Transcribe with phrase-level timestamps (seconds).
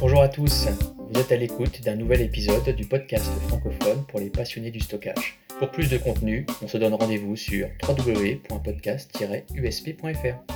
[0.00, 0.66] Bonjour à tous,
[0.98, 5.38] vous êtes à l'écoute d'un nouvel épisode du podcast francophone pour les passionnés du stockage.
[5.60, 10.54] Pour plus de contenu, on se donne rendez-vous sur www.podcast-usp.fr.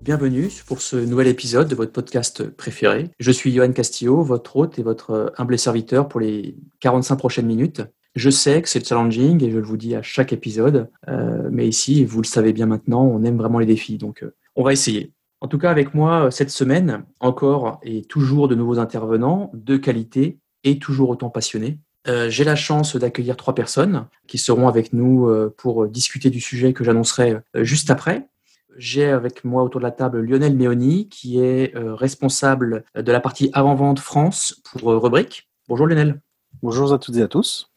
[0.00, 3.08] Bienvenue pour ce nouvel épisode de votre podcast préféré.
[3.20, 7.82] Je suis Johan Castillo, votre hôte et votre humble serviteur pour les 45 prochaines minutes.
[8.16, 11.68] Je sais que c'est challenging et je le vous dis à chaque épisode, euh, mais
[11.68, 14.72] ici, vous le savez bien maintenant, on aime vraiment les défis, donc euh, on va
[14.72, 15.12] essayer.
[15.42, 20.38] En tout cas, avec moi cette semaine, encore et toujours de nouveaux intervenants de qualité
[20.62, 21.80] et toujours autant passionnés.
[22.06, 26.72] Euh, j'ai la chance d'accueillir trois personnes qui seront avec nous pour discuter du sujet
[26.72, 28.28] que j'annoncerai juste après.
[28.76, 33.50] J'ai avec moi autour de la table Lionel Méoni, qui est responsable de la partie
[33.52, 35.48] avant-vente France pour Rubrique.
[35.68, 36.20] Bonjour Lionel.
[36.62, 37.72] Bonjour à toutes et à tous.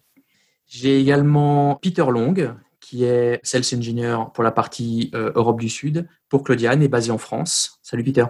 [0.68, 2.36] J'ai également Peter Long,
[2.96, 7.12] qui est Sales Engineer pour la partie euh, Europe du Sud, pour Claudiane et basé
[7.12, 7.78] en France.
[7.84, 8.24] Salut Peter.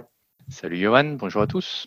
[0.49, 1.85] Salut Johan, bonjour à tous.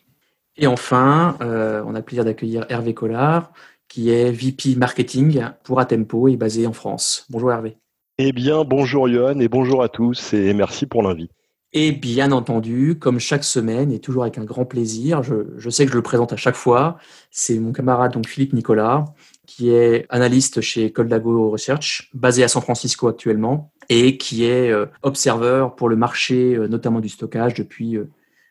[0.56, 3.52] Et enfin, euh, on a le plaisir d'accueillir Hervé Collard,
[3.88, 7.26] qui est VP Marketing pour Atempo et basé en France.
[7.30, 7.78] Bonjour Hervé.
[8.16, 11.32] Eh bien, bonjour Johan et bonjour à tous et merci pour l'invite.
[11.72, 15.84] Et bien entendu, comme chaque semaine, et toujours avec un grand plaisir, je, je sais
[15.84, 16.96] que je le présente à chaque fois,
[17.30, 19.04] c'est mon camarade donc Philippe Nicolas,
[19.48, 24.84] qui est analyste chez Coldago Research, basé à San Francisco actuellement, et qui est euh,
[25.02, 28.10] observeur pour le marché, euh, notamment du stockage, depuis, euh,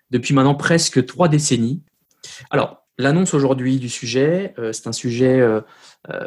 [0.09, 1.83] depuis maintenant presque trois décennies.
[2.49, 5.39] Alors, l'annonce aujourd'hui du sujet, c'est un sujet,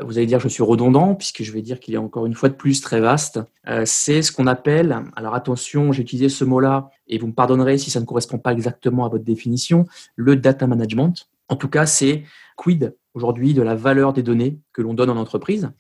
[0.05, 2.49] vous allez dire je suis redondant, puisque je vais dire qu'il est encore une fois
[2.49, 3.41] de plus très vaste.
[3.85, 7.91] c'est ce qu'on appelle, alors attention, j'ai utilisé ce mot-là, et vous me pardonnerez si
[7.91, 9.85] ça ne correspond pas exactement à votre définition,
[10.15, 11.29] le data management.
[11.51, 12.23] En tout cas, c'est
[12.57, 15.71] quid aujourd'hui de la valeur des données que l'on donne en entreprise?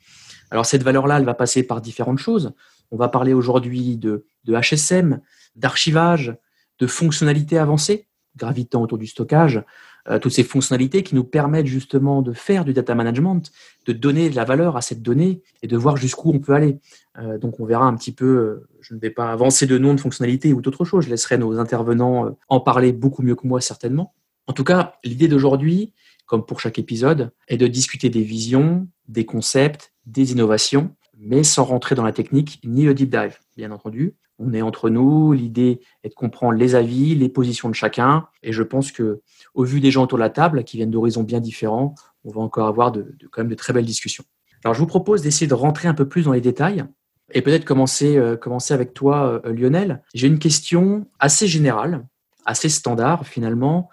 [0.50, 2.52] Alors cette valeur-là, elle va passer par différentes choses.
[2.90, 5.20] On va parler aujourd'hui de, HSM,
[5.54, 6.36] d'archivage,
[6.80, 9.62] de fonctionnalités avancées, gravitant autour du stockage,
[10.08, 13.52] euh, toutes ces fonctionnalités qui nous permettent justement de faire du data management,
[13.86, 16.80] de donner de la valeur à cette donnée et de voir jusqu'où on peut aller.
[17.18, 19.94] Euh, donc on verra un petit peu, euh, je ne vais pas avancer de nom
[19.94, 23.60] de fonctionnalités ou d'autres choses, je laisserai nos intervenants en parler beaucoup mieux que moi
[23.60, 24.14] certainement.
[24.50, 25.92] En tout cas, l'idée d'aujourd'hui,
[26.26, 31.62] comme pour chaque épisode, est de discuter des visions, des concepts, des innovations, mais sans
[31.62, 34.16] rentrer dans la technique ni le deep dive, bien entendu.
[34.40, 38.50] On est entre nous, l'idée est de comprendre les avis, les positions de chacun, et
[38.50, 39.20] je pense que,
[39.54, 41.94] au vu des gens autour de la table, qui viennent d'horizons bien différents,
[42.24, 44.24] on va encore avoir de, quand même de très belles discussions.
[44.64, 46.84] Alors, je vous propose d'essayer de rentrer un peu plus dans les détails,
[47.32, 50.02] et peut-être commencer, euh, commencer avec toi, euh, Lionel.
[50.12, 52.04] J'ai une question assez générale,
[52.46, 53.88] assez standard finalement,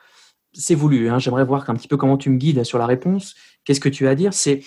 [0.60, 1.10] c'est voulu.
[1.10, 1.20] Hein.
[1.20, 3.36] J'aimerais voir un petit peu comment tu me guides sur la réponse.
[3.64, 4.34] Qu'est-ce que tu as à dire?
[4.34, 4.62] C'est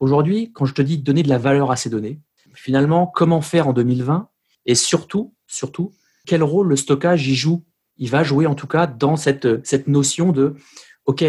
[0.00, 2.20] aujourd'hui, quand je te dis donner de la valeur à ces données,
[2.54, 4.28] finalement, comment faire en 2020
[4.66, 5.92] et surtout, surtout,
[6.26, 7.64] quel rôle le stockage y joue?
[7.96, 9.46] Il va jouer en tout cas dans cette,
[9.86, 10.54] notion de
[11.06, 11.24] OK,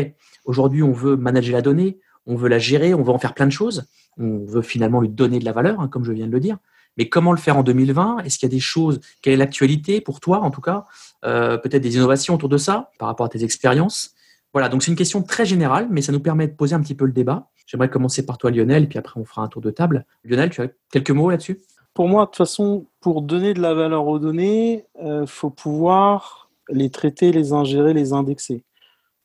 [0.46, 3.48] aujourd'hui, on veut manager la donnée, on veut la gérer, on veut en faire plein
[3.48, 3.86] de choses,
[4.18, 6.58] on veut finalement lui donner de la valeur, hein, comme je viens de le dire.
[6.98, 10.02] Mais comment le faire en 2020 Est-ce qu'il y a des choses Quelle est l'actualité
[10.02, 10.86] pour toi, en tout cas?
[11.26, 14.14] Euh, Peut-être des innovations autour de ça, par rapport à tes expériences?
[14.54, 16.96] Voilà, donc c'est une question très générale, mais ça nous permet de poser un petit
[16.96, 17.50] peu le débat.
[17.66, 20.06] J'aimerais commencer par toi, Lionel, puis après on fera un tour de table.
[20.24, 21.62] Lionel, tu as quelques mots là-dessus?
[21.94, 25.50] Pour moi, de toute façon, pour donner de la valeur aux données, il euh, faut
[25.50, 28.64] pouvoir les traiter, les ingérer, les indexer.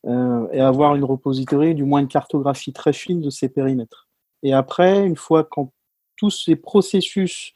[0.07, 4.09] Euh, et avoir une repository, du moins une cartographie très fine de ces périmètres.
[4.43, 5.73] Et après, une fois quand
[6.17, 7.53] tous ces processus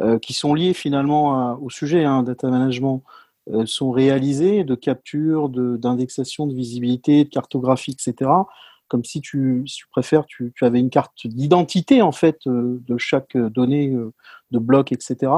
[0.00, 3.02] euh, qui sont liés finalement au sujet, hein, data management,
[3.50, 8.30] euh, sont réalisés de capture, d'indexation, de, visibilité, de cartographie, etc.
[8.88, 12.78] Comme si tu, si tu préfères, tu, tu avais une carte d'identité en fait euh,
[12.86, 13.96] de chaque donnée
[14.50, 15.32] de bloc, etc.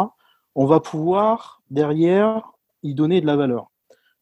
[0.57, 2.43] On va pouvoir derrière
[2.83, 3.71] y donner de la valeur.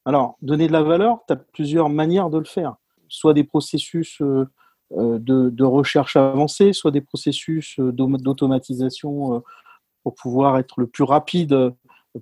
[0.05, 2.75] Alors, donner de la valeur, tu as plusieurs manières de le faire.
[3.09, 4.21] Soit des processus
[4.91, 9.43] de, recherche avancée, soit des processus d'automatisation
[10.07, 11.75] pour pouvoir être le plus rapide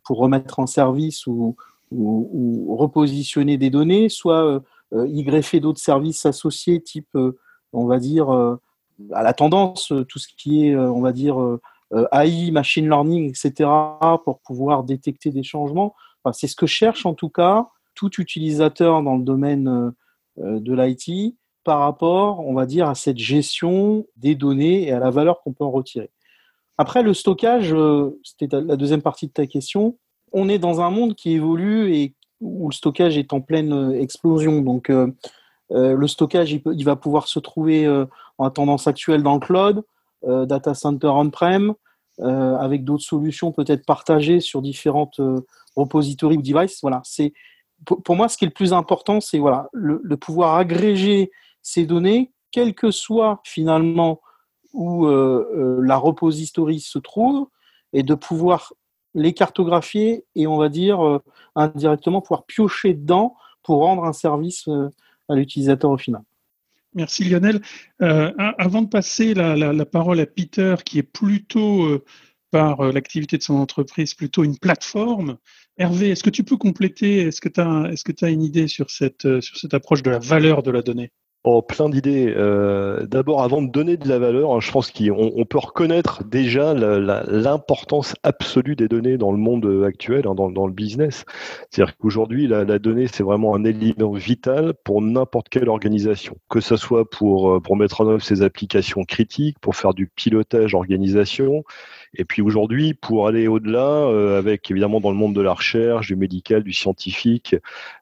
[0.04, 1.54] pour remettre en service ou,
[1.92, 4.62] repositionner des données, soit
[4.94, 7.38] euh, y greffer d'autres services associés, type, euh,
[7.74, 8.58] on va dire, euh,
[9.12, 11.36] à la tendance, tout ce qui est, on va dire,
[12.10, 13.68] AI, machine learning, etc.,
[14.24, 15.94] pour pouvoir détecter des changements.
[16.32, 19.92] c'est ce que cherche en tout cas tout utilisateur dans le domaine
[20.38, 25.10] de l'IT par rapport, on va dire, à cette gestion des données et à la
[25.10, 26.10] valeur qu'on peut en retirer.
[26.78, 29.96] Après, le stockage, euh, c'était la deuxième partie de ta question.
[30.32, 34.00] On est dans un monde qui évolue et où le stockage est en pleine euh,
[34.00, 34.60] explosion.
[34.60, 35.12] Donc, euh,
[35.70, 37.88] le stockage, il, va pouvoir se trouver
[38.38, 39.82] en tendance actuelle dans le cloud,
[40.22, 41.72] data center on-prem,
[42.20, 45.20] avec d'autres solutions peut-être partagées sur différentes
[45.74, 46.78] repositories ou devices.
[46.82, 47.32] Voilà, c'est
[47.84, 51.30] pour, moi, ce qui est le plus important, c'est voilà, le, pouvoir agréger
[51.62, 54.20] ces données, quel que soit finalement
[54.74, 57.48] où la repository se trouve,
[57.92, 58.74] et de pouvoir
[59.14, 61.20] les cartographier et on va dire
[61.54, 64.68] indirectement pouvoir piocher dedans pour rendre un service
[65.28, 66.22] à l'utilisateur au final.
[66.94, 67.60] Merci Lionel.
[68.02, 72.04] Euh, avant de passer la, parole à Peter, qui est plutôt, euh,
[72.50, 75.36] par euh, l'activité de son entreprise, plutôt une plateforme,
[75.76, 77.22] Hervé, est-ce que tu peux compléter?
[77.22, 80.62] Est-ce que tu as, as, une idée sur cette, sur cette approche de la valeur
[80.62, 81.10] de la donnée?
[81.46, 82.32] Oh, plein d'idées.
[82.34, 88.14] Euh, d'abord, avant de donner de la valeur, je pense qu'on peut reconnaître déjà l'importance
[88.22, 91.26] absolue des données dans le monde actuel, hein, dans, le business.
[91.68, 96.76] C'est-à-dire qu'aujourd'hui, la, donnée, c'est vraiment un élément vital pour n'importe quelle organisation, que ce
[96.76, 101.62] soit pour, euh, pour mettre en œuvre ses applications critiques, pour faire du pilotage organisation,
[102.16, 106.08] et puis aujourd'hui, pour aller au-delà, euh, avec évidemment dans le monde de la recherche,
[106.08, 107.56] du médical, du scientifique,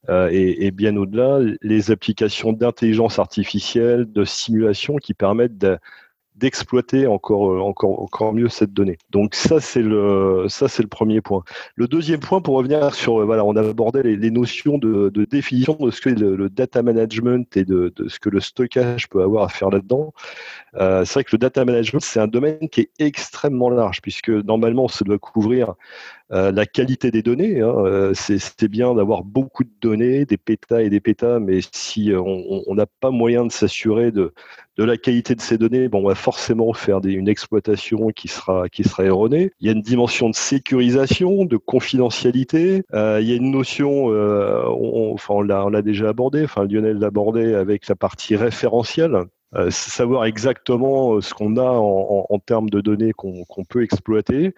[0.08, 5.78] euh, et, et, bien au-delà, les applications d'intelligence artificielle, de simulation qui permettent de,
[6.42, 8.98] d'exploiter encore, euh, encore, encore mieux cette donnée.
[9.10, 11.44] Donc ça c'est le ça c'est le premier point.
[11.76, 15.08] Le deuxième point pour revenir sur euh, voilà on a abordé les, les notions de,
[15.30, 19.22] définition de ce que le, data management et de, de, ce que le stockage peut
[19.22, 20.12] avoir à faire là-dedans.
[20.74, 24.30] Euh, c'est vrai que le data management c'est un domaine qui est extrêmement large puisque
[24.30, 25.74] normalement ça doit couvrir
[26.32, 27.60] euh, la qualité des données.
[27.60, 32.10] Hein, euh, c'est bien d'avoir beaucoup de données, des pétas et des pétas, mais si
[32.10, 34.32] euh, on n'a pas moyen de s'assurer de,
[34.78, 38.82] la qualité de ces données, bon, on va forcément faire une exploitation qui sera, qui
[38.82, 39.52] sera erronée.
[39.60, 42.82] Il y a une dimension de sécurisation, de confidentialité.
[42.92, 47.54] Il y a une notion, on, enfin, on l'a déjà abordé, enfin, Lionel l'a abordé
[47.54, 49.26] avec la partie référentielle.
[49.54, 54.54] Euh, savoir exactement euh, ce qu'on a en, termes de données qu'on peut exploiter.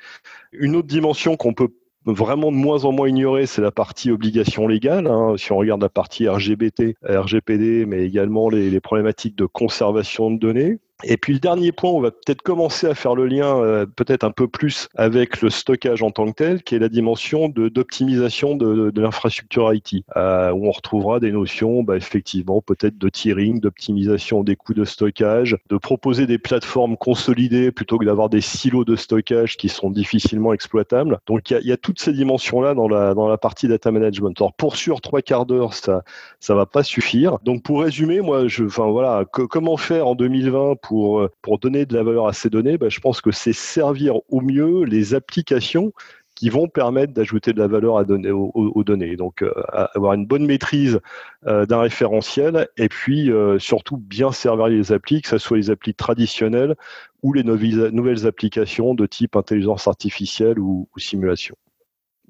[0.52, 1.70] Une autre dimension qu'on peut
[2.06, 5.06] vraiment de moins en moins ignorer, c'est la partie obligation légale.
[5.06, 5.34] Hein.
[5.36, 10.78] Si on regarde la partie RGBT, RGPD, mais également les problématiques de conservation de données.
[11.06, 14.24] Et puis le dernier point, on va peut-être commencer à faire le lien euh, peut-être
[14.24, 18.56] un peu plus avec le stockage en tant que tel, qui est la dimension d'optimisation
[18.56, 23.60] de, de, l'infrastructure IT, euh, où on retrouvera des notions, bah, effectivement, peut-être de tiering,
[23.60, 28.84] d'optimisation des coûts de stockage, de proposer des plateformes consolidées plutôt que d'avoir des silos
[28.84, 31.18] de stockage qui sont difficilement exploitables.
[31.26, 34.40] Donc il y y a, toutes ces dimensions-là dans la, dans la partie data management.
[34.40, 36.02] Alors pour sûr, trois quarts d'heure, ça
[36.40, 37.38] ça va pas suffire.
[37.42, 41.86] Donc pour résumer, moi, je, enfin voilà, comment faire en 2020 pour, euh, pour donner
[41.86, 45.14] de la valeur à ces données, ben, je pense que c'est servir au mieux les
[45.14, 45.92] applications
[46.34, 49.14] qui vont permettre d'ajouter de la valeur aux, données.
[49.14, 49.52] Donc, euh,
[49.94, 50.98] avoir une bonne maîtrise
[51.46, 55.94] euh, d'un référentiel et puis surtout bien servir les applis, que ce soit les applis
[55.94, 56.74] traditionnelles
[57.22, 61.54] ou les nouvelles applications de type intelligence artificielle ou, simulation.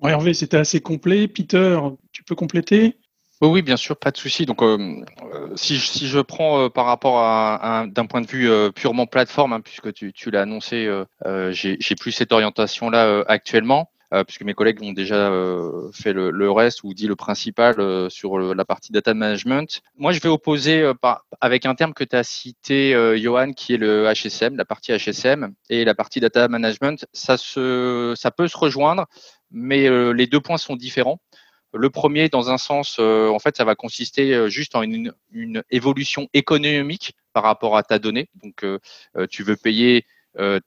[0.02, 1.26] Hervé, c'était assez complet.
[1.26, 1.78] Peter,
[2.12, 2.98] tu peux compléter?
[3.42, 4.46] Oui, bien sûr, pas de souci.
[4.46, 9.06] Donc, euh, euh, si, je, prends euh, par rapport à, d'un point de vue purement
[9.06, 10.88] plateforme, hein, puisque tu, l'as annoncé,
[11.50, 13.90] j'ai, plus cette orientation-là actuellement,
[14.26, 15.30] puisque mes collègues ont déjà
[15.92, 19.82] fait le, reste ou dit le principal sur la partie data management.
[19.96, 20.90] Moi, je vais opposer
[21.40, 25.52] avec un terme que tu as cité, Johan, qui est le HSM, la partie HSM
[25.70, 27.04] et la partie data management.
[27.12, 29.06] Ça peut se rejoindre,
[29.50, 31.20] mais les deux points sont différents.
[31.76, 35.12] Le premier, dans un sens, euh, en fait, ça va consister euh, juste en une,
[35.70, 38.28] évolution économique par rapport à ta donnée.
[38.42, 38.78] Donc, euh,
[39.28, 40.06] tu veux payer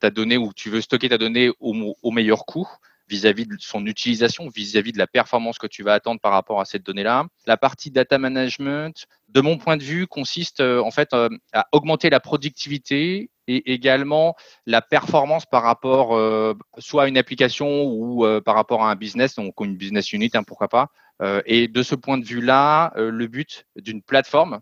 [0.00, 2.66] ta donnée ou tu veux stocker ta donnée au, meilleur coût
[3.08, 6.64] vis-à-vis de son utilisation, vis-à-vis de la performance que tu vas attendre par rapport à
[6.64, 7.26] cette donnée-là.
[7.46, 12.20] La partie data management, de mon point de vue, consiste en fait à augmenter la
[12.20, 14.36] productivité et également
[14.66, 18.94] la performance par rapport euh, soit à une application ou euh, par rapport à un
[18.94, 20.88] business, donc une business unit, hein, pourquoi pas.
[21.22, 24.60] Euh, et de ce point de vue-là, le but d'une plateforme,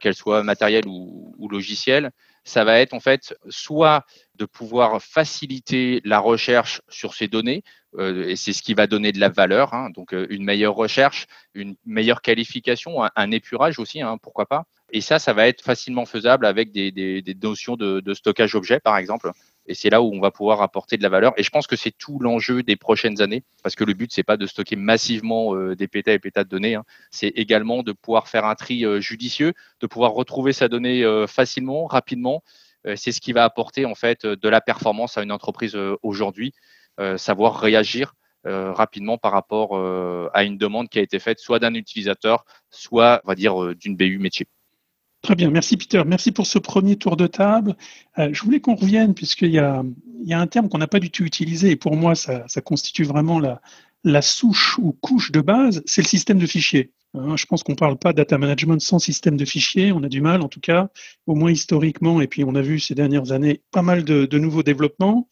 [0.00, 2.10] qu'elle soit matérielle ou, ou, logicielle,
[2.44, 7.62] ça va être en fait soit de pouvoir faciliter la recherche sur ces données,
[7.98, 11.76] et c'est ce qui va donner de la valeur, hein, donc une meilleure recherche, une
[11.84, 14.66] meilleure qualification, un, épurage aussi, hein, pourquoi pas.
[14.90, 19.30] Et ça, ça va être facilement faisable avec des, notions de, stockage objet, par exemple.
[19.66, 21.34] Et c'est là où on va pouvoir apporter de la valeur.
[21.36, 24.22] Et je pense que c'est tout l'enjeu des prochaines années, parce que le but, c'est
[24.22, 26.74] pas de stocker massivement euh, des pétas et pétas de données.
[26.74, 26.84] Hein.
[27.10, 31.26] C'est également de pouvoir faire un tri euh, judicieux, de pouvoir retrouver sa donnée euh,
[31.26, 32.42] facilement, rapidement.
[32.96, 36.54] c'est ce qui va apporter en fait de la performance à une entreprise aujourd'hui,
[37.16, 38.14] savoir réagir
[38.44, 39.78] rapidement par rapport
[40.32, 43.96] à une demande qui a été faite soit d'un utilisateur, soit, on va dire, d'une
[43.96, 44.46] BU métier.
[45.22, 46.02] Très bien, merci Peter.
[46.06, 47.76] Merci pour ce premier tour de table.
[48.18, 49.82] Euh, je voulais qu'on revienne, puisqu'il y a,
[50.22, 52.44] il y a un terme qu'on n'a pas du tout utilisé, et pour moi, ça,
[52.46, 53.60] ça constitue vraiment la,
[54.04, 56.92] la souche ou couche de base, c'est le système de fichiers.
[57.14, 59.92] Hein, je pense qu'on ne parle pas data management sans système de fichiers.
[59.92, 60.88] On a du mal, en tout cas,
[61.26, 62.20] au moins historiquement.
[62.20, 65.28] Et puis, on a vu ces dernières années pas mal de, nouveaux développements,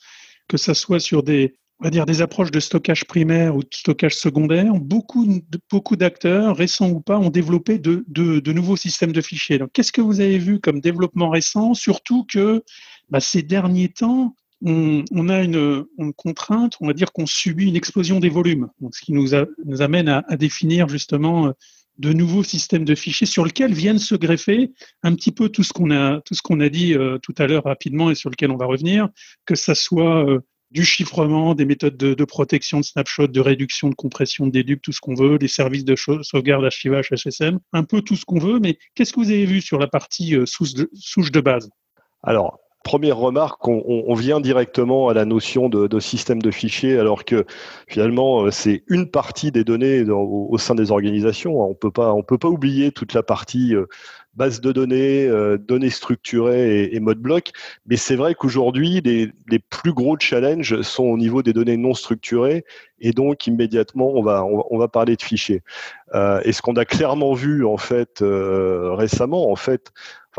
[0.48, 3.68] que ce soit sur des, on va dire, des approches de stockage primaire ou de
[3.70, 4.72] stockage secondaire.
[4.74, 9.58] Beaucoup, beaucoup d'acteurs, récents ou pas, ont développé de, de, nouveaux systèmes de fichiers.
[9.58, 11.74] Donc, qu'est-ce que vous avez vu comme développement récent?
[11.74, 12.64] Surtout que
[13.10, 15.84] bah, ces derniers temps, on, a une,
[16.16, 19.34] contrainte, on va dire qu'on subit une explosion des volumes, ce qui nous,
[19.82, 21.52] amène à, définir justement euh,
[21.98, 24.72] de nouveaux systèmes de fichiers sur lesquels viennent se greffer
[25.02, 27.46] un petit peu tout ce qu'on a, tout ce qu'on a dit euh, tout à
[27.46, 29.08] l'heure rapidement et sur lequel on va revenir,
[29.44, 33.94] que ça soit euh, du chiffrement, des méthodes de, protection de snapshot, de réduction de
[33.94, 38.02] compression de dédupe, tout ce qu'on veut, les services de sauvegarde, archivage, HSM, un peu
[38.02, 38.58] tout ce qu'on veut.
[38.58, 41.70] Mais qu'est-ce que vous avez vu sur la partie souche de base?
[42.24, 47.44] Alors, première remarque, on, vient directement à la notion de, système de fichiers, alors que
[47.88, 51.60] finalement, euh, c'est une partie des données au, sein des organisations.
[51.60, 53.86] On peut pas, on peut pas oublier toute la partie euh,
[54.36, 57.50] base de données, euh, données structurées et, mode bloc.
[57.86, 62.64] Mais c'est vrai qu'aujourd'hui, les, plus gros challenges sont au niveau des données non structurées,
[63.00, 65.62] et donc immédiatement, on va, on, va parler de fichiers.
[66.14, 69.92] et ce qu'on a clairement vu en fait récemment, en fait,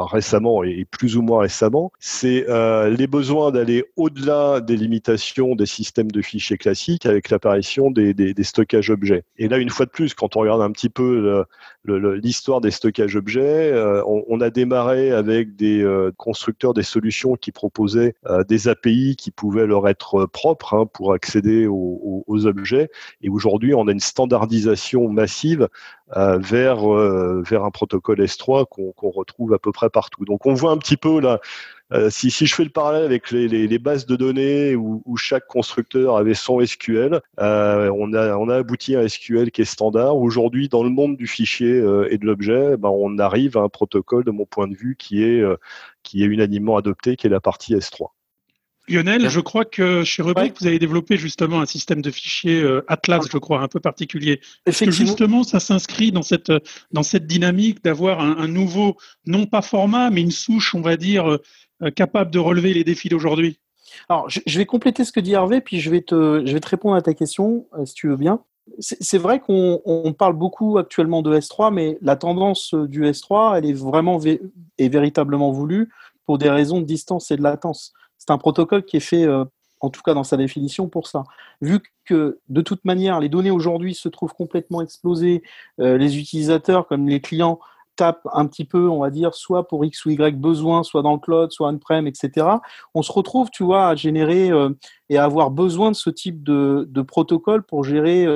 [0.06, 5.66] récemment et plus ou moins récemment, c'est euh, les besoins d'aller au-delà des limitations des
[5.66, 9.24] systèmes de fichiers classiques avec l'apparition des, stockages objets.
[9.38, 11.44] Et là, une fois de plus, quand on regarde un petit peu
[11.86, 17.52] l'histoire des stockages objets, euh, on, a démarré avec des euh, constructeurs des solutions qui
[17.52, 18.16] proposaient
[18.48, 22.90] des API qui pouvaient leur être propres hein, pour accéder aux, aux objets.
[23.22, 25.68] Et aujourd'hui, on a une standardisation massive
[26.16, 30.24] euh, vers, euh, vers un protocole S3 qu'on retrouve à peu près partout.
[30.26, 31.40] Donc on voit un petit peu là,
[31.94, 36.18] euh, si, si, je fais le parallèle avec les, bases de données où, chaque constructeur
[36.18, 40.18] avait son SQL, on, a, on a abouti à un SQL qui est standard.
[40.18, 41.78] Aujourd'hui, dans le monde du fichier
[42.10, 45.24] et de l'objet, ben, on arrive à un protocole, de mon point de vue, qui
[45.24, 45.44] est,
[46.04, 48.08] qui est unanimement adopté, qui est la partie S3.
[48.90, 52.86] Lionel, je crois que chez Rubrik, vous avez développé justement un système de fichiers euh,
[52.88, 54.40] Atlas, je crois, un peu particulier.
[54.66, 56.52] Est-ce que justement, ça s'inscrit dans cette,
[56.92, 61.28] dans cette dynamique d'avoir un, nouveau, non pas format, mais une souche, on va dire,
[61.28, 63.60] euh, capable de relever les défis d'aujourd'hui?
[64.08, 66.70] Alors, je, vais compléter ce que dit Hervé, puis je vais te, je vais te
[66.70, 68.42] répondre à ta question, euh, si tu veux bien.
[68.80, 73.74] C'est vrai qu'on parle beaucoup actuellement de S3, mais la tendance du S3, elle est
[73.74, 75.90] vraiment et véritablement voulue
[76.26, 77.94] pour des raisons de distance et de latence.
[78.28, 79.46] C'est un protocole qui est fait, euh,
[79.80, 81.24] en tout cas dans sa définition, pour ça.
[81.62, 85.44] Vu que de toute manière, les données aujourd'hui se trouvent complètement explosées,
[85.80, 87.60] euh, les utilisateurs comme les clients
[87.96, 91.14] tapent un petit peu, on va dire, soit pour X ou Y besoin, soit dans
[91.14, 92.48] le cloud, soit on-prem, etc.
[92.94, 94.70] On se retrouve, tu vois, à générer euh,
[95.10, 98.28] et à avoir besoin de ce type de, de protocole pour gérer,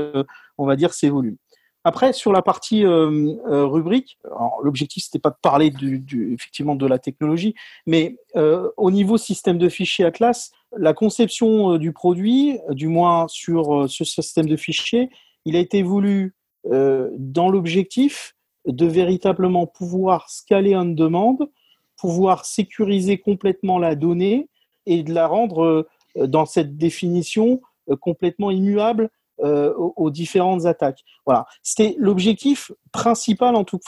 [0.58, 1.38] on va dire, ces volumes.
[1.84, 4.20] Après, sur la partie euh, euh, rubrique,
[4.62, 7.56] l'objectif c'était pas de parler du, effectivement de la technologie,
[7.88, 13.90] mais euh, au niveau système de fichiers Atlas, la conception du produit, du moins sur
[13.90, 15.10] ce système de fichiers,
[15.46, 18.36] il a été voulu dans l'objectif
[18.68, 21.50] de véritablement pouvoir scaler en demande,
[21.98, 24.48] pouvoir sécuriser complètement la donnée
[24.86, 27.60] et de la rendre dans cette définition
[28.00, 29.10] complètement immuable
[29.44, 31.04] euh, aux, différentes attaques.
[31.26, 33.80] Voilà, c'était l'objectif principal en tout,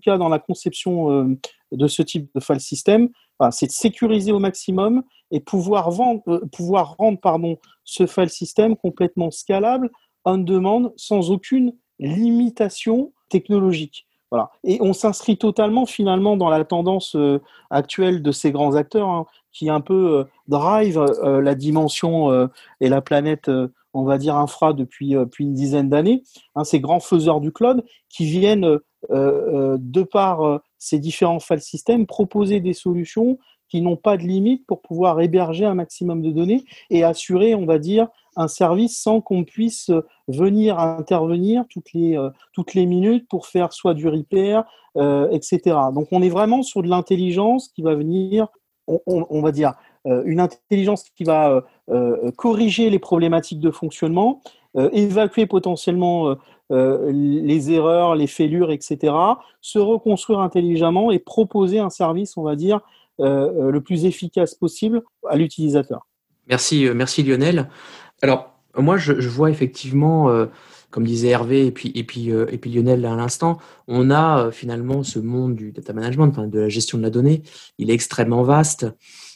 [0.00, 1.38] cas dans la conception euh,
[1.72, 3.08] de ce type de file system.
[3.50, 5.02] c'est de sécuriser au maximum
[5.32, 6.40] et pouvoir, euh,
[6.96, 9.90] rendre ce file system complètement scalable,
[10.24, 14.06] on demande, sans aucune limitation technologique.
[14.30, 14.50] Voilà.
[14.62, 17.16] Et on s'inscrit totalement finalement dans la tendance
[17.70, 22.48] actuelle de ces grands acteurs hein, qui un peu drive la dimension
[22.80, 23.50] et la planète
[23.94, 26.22] on va dire, infra depuis, euh, une dizaine d'années,
[26.54, 28.78] hein, ces grands faiseurs du cloud qui viennent, euh,
[29.10, 34.66] euh, de par ces différents file systems, proposer des solutions qui n'ont pas de limite
[34.66, 39.20] pour pouvoir héberger un maximum de données et assurer, on va dire, un service sans
[39.20, 39.90] qu'on puisse
[40.28, 44.64] venir intervenir toutes les, minutes pour faire soit du repair,
[44.96, 45.60] etc.
[45.94, 48.48] Donc on est vraiment sur de l'intelligence qui va venir,
[48.86, 51.64] on va dire, une intelligence qui va
[52.36, 54.40] corriger les problématiques de fonctionnement,
[54.92, 56.36] évacuer potentiellement
[56.70, 59.12] les erreurs, les fêlures, etc.,
[59.60, 62.80] se reconstruire intelligemment et proposer un service, on va dire,
[63.18, 66.06] le plus efficace possible à l'utilisateur.
[66.48, 67.68] Merci, merci Lionel.
[68.22, 70.46] Alors, moi, je, vois effectivement,
[70.90, 75.02] comme disait Hervé et puis, et puis, et puis Lionel à l'instant, on a finalement
[75.02, 77.42] ce monde du data management, de la gestion de la donnée.
[77.78, 78.86] Il est extrêmement vaste.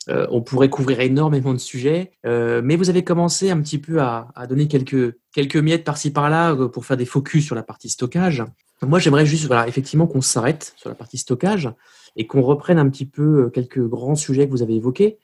[0.08, 4.00] Euh, on pourrait couvrir énormément de sujets, euh, mais vous avez commencé un petit peu
[4.00, 7.88] à, donner quelques, quelques miettes par-ci par-là euh, pour faire des focus sur la partie
[7.88, 8.44] stockage.
[8.82, 11.70] Moi, j'aimerais juste, voilà, effectivement, qu'on s'arrête sur la partie stockage
[12.16, 15.18] et qu'on reprenne un petit peu quelques grands sujets que vous avez évoqués,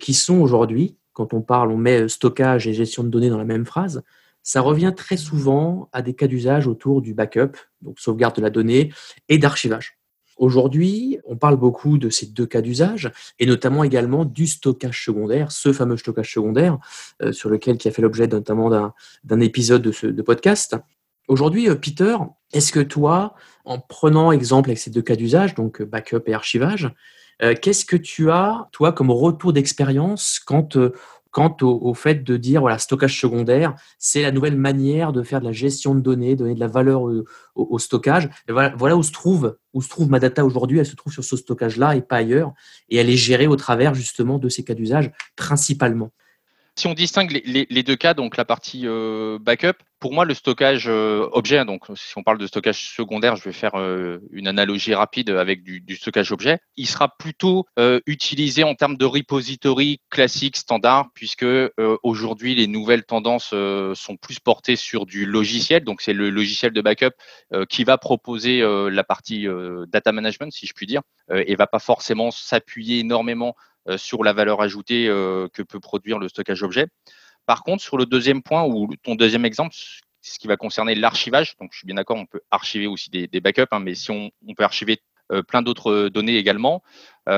[0.00, 3.44] qui sont aujourd'hui, quand on parle, on met stockage et gestion de données dans la
[3.44, 4.02] même phrase,
[4.42, 8.50] ça revient très souvent à des cas d'usage autour du backup, donc sauvegarde de la
[8.50, 8.92] donnée,
[9.28, 9.95] et d'archivage.
[10.36, 15.50] Aujourd'hui, on parle beaucoup de ces deux cas d'usage et notamment également du stockage secondaire,
[15.50, 16.78] ce fameux stockage secondaire
[17.22, 18.92] euh, sur lequel qui a fait l'objet notamment
[19.24, 20.76] d'un épisode de, ce, podcast.
[21.28, 22.16] Aujourd'hui, euh, Peter,
[22.52, 26.34] est-ce que toi, en prenant exemple avec ces deux cas d'usage, donc euh, backup et
[26.34, 26.90] archivage,
[27.60, 30.78] qu'est-ce que tu as, toi, comme retour d'expérience quand
[31.36, 35.44] quant au, fait de dire voilà stockage secondaire, c'est la nouvelle manière de faire de
[35.44, 37.02] la gestion de données, donner de la valeur
[37.54, 38.30] au, stockage.
[38.48, 40.78] voilà, où se trouve où se trouve ma data aujourd'hui.
[40.78, 42.54] Elle se trouve sur ce stockage-là et pas ailleurs,
[42.88, 46.10] et elle est gérée au travers justement de ces cas d'usage principalement.
[46.78, 50.88] Si on distingue les, deux cas, donc la partie euh, backup, pour moi, le stockage
[50.88, 54.94] euh, objet, donc si on parle de stockage secondaire, je vais faire euh, une analogie
[54.94, 57.64] rapide avec du, stockage objet, il sera plutôt
[58.06, 61.46] utilisé en termes de repository classique, standard, puisque
[62.02, 63.54] aujourd'hui, les nouvelles tendances
[63.94, 65.82] sont plus portées sur du logiciel.
[65.84, 67.14] Donc, c'est le logiciel de backup
[67.70, 69.46] qui va proposer la partie
[69.88, 71.00] data management, si je puis dire,
[71.32, 73.54] et va pas forcément s'appuyer énormément
[73.96, 76.86] sur la valeur ajoutée euh, que peut produire le stockage objet.
[77.46, 79.74] Par contre, sur le deuxième point ou ton deuxième exemple,
[80.20, 83.40] ce qui va concerner l'archivage, donc je suis bien d'accord, on peut archiver aussi des,
[83.40, 85.00] backups, hein, mais si on, peut archiver
[85.30, 86.82] euh, plein d'autres données également.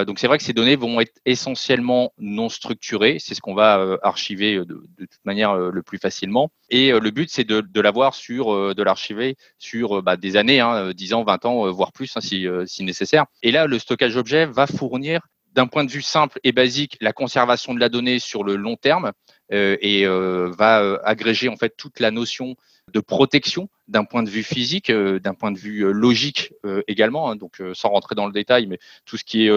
[0.07, 3.99] donc c'est vrai que ces données vont être essentiellement non structurées, c'est ce qu'on va
[4.03, 6.51] archiver de, toute manière le plus facilement.
[6.71, 11.13] Et le but c'est de, l'avoir sur, de l'archiver sur bah, des années, hein, 10
[11.13, 13.27] ans, 20 ans, voire plus hein, si, si nécessaire.
[13.43, 15.21] Et là, le stockage objet va fournir
[15.55, 18.77] d'un point de vue simple et basique, la conservation de la donnée sur le long
[18.77, 19.13] terme
[19.53, 22.57] euh, et euh, va euh, agréger en fait toute la notion
[22.93, 26.53] de protection d'un point de vue physique, d'un point de vue logique
[26.87, 27.31] également.
[27.31, 27.37] Hein.
[27.37, 29.51] donc, sans rentrer dans le détail, mais tout ce qui est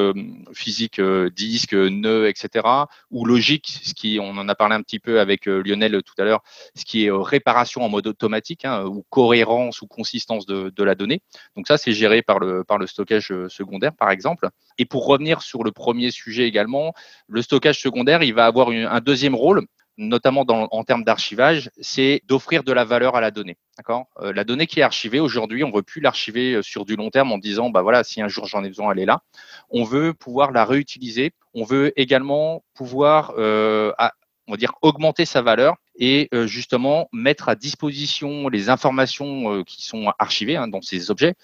[0.53, 1.01] physique,
[1.35, 2.65] disque, nœud, etc.,
[3.11, 6.23] ou logique, ce qui, on en a parlé un petit peu avec Lionel tout à
[6.23, 6.41] l'heure,
[6.75, 10.95] ce qui est réparation en mode automatique, hein, ou cohérence ou consistance de, de, la
[10.95, 11.21] donnée.
[11.55, 14.49] Donc ça, c'est géré par le, par le stockage secondaire, par exemple.
[14.77, 16.93] Et pour revenir sur le premier sujet également,
[17.27, 19.65] le stockage secondaire, il va avoir un deuxième rôle
[20.01, 23.57] notamment en termes d'archivage, c'est d'offrir de la valeur à la donnée.
[23.77, 24.07] D'accord?
[24.19, 26.95] Euh, la donnée qui est archivée aujourd'hui, on ne veut plus l'archiver euh, sur du
[26.95, 29.21] long terme en disant bah voilà, si un jour j'en ai besoin, elle est là.
[29.69, 31.31] On veut pouvoir la réutiliser.
[31.53, 33.93] On veut également pouvoir euh,
[34.51, 40.11] on va dire augmenter sa valeur et justement mettre à disposition les informations qui sont
[40.19, 41.35] archivées hein, dans ces objets,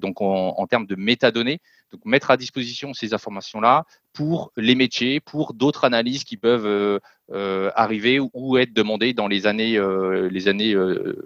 [0.00, 1.60] donc en, termes de métadonnées,
[1.92, 6.98] donc mettre à disposition ces informations-là pour les métiers, pour d'autres analyses qui peuvent euh,
[7.32, 10.74] euh, arriver ou être demandées dans les années, euh, les années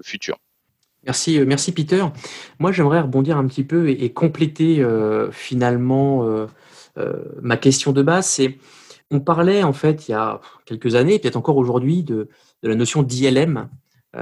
[0.02, 0.38] futures.
[1.04, 2.04] Merci, merci Peter.
[2.58, 4.84] Moi, j'aimerais rebondir un petit peu et, compléter
[5.30, 6.48] finalement
[7.42, 8.26] ma question de base.
[8.26, 8.58] C'est,
[9.10, 12.28] on parlait en fait il y a quelques années, peut-être encore aujourd'hui, de,
[12.62, 13.68] la notion d'ILM.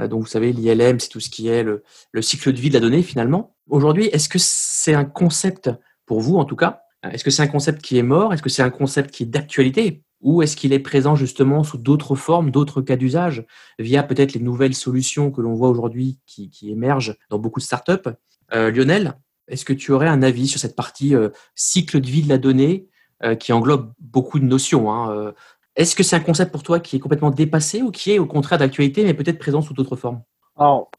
[0.09, 2.75] donc, vous savez, l'ILM, c'est tout ce qui est le, le cycle de vie de
[2.75, 3.55] la donnée finalement.
[3.67, 5.71] Aujourd'hui, est-ce que c'est un concept
[6.05, 6.81] pour vous en tout cas?
[7.11, 8.33] Est-ce que c'est un concept qui est mort?
[8.33, 10.03] Est-ce que c'est un concept qui est d'actualité?
[10.21, 13.45] Ou est-ce qu'il est présent justement sous d'autres formes, d'autres cas d'usage,
[13.79, 18.09] via peut-être les nouvelles solutions que l'on voit aujourd'hui qui, émergent dans beaucoup de startups?
[18.53, 22.23] Euh, Lionel, est-ce que tu aurais un avis sur cette partie euh, cycle de vie
[22.23, 22.94] de la donnée euh,
[23.39, 25.33] qui englobe beaucoup de notions hein,
[25.75, 28.25] Est-ce que c'est un concept pour toi qui est complètement dépassé ou qui est au
[28.25, 30.21] contraire d'actualité mais peut-être présent sous d'autres formes?
[30.57, 30.89] Alors,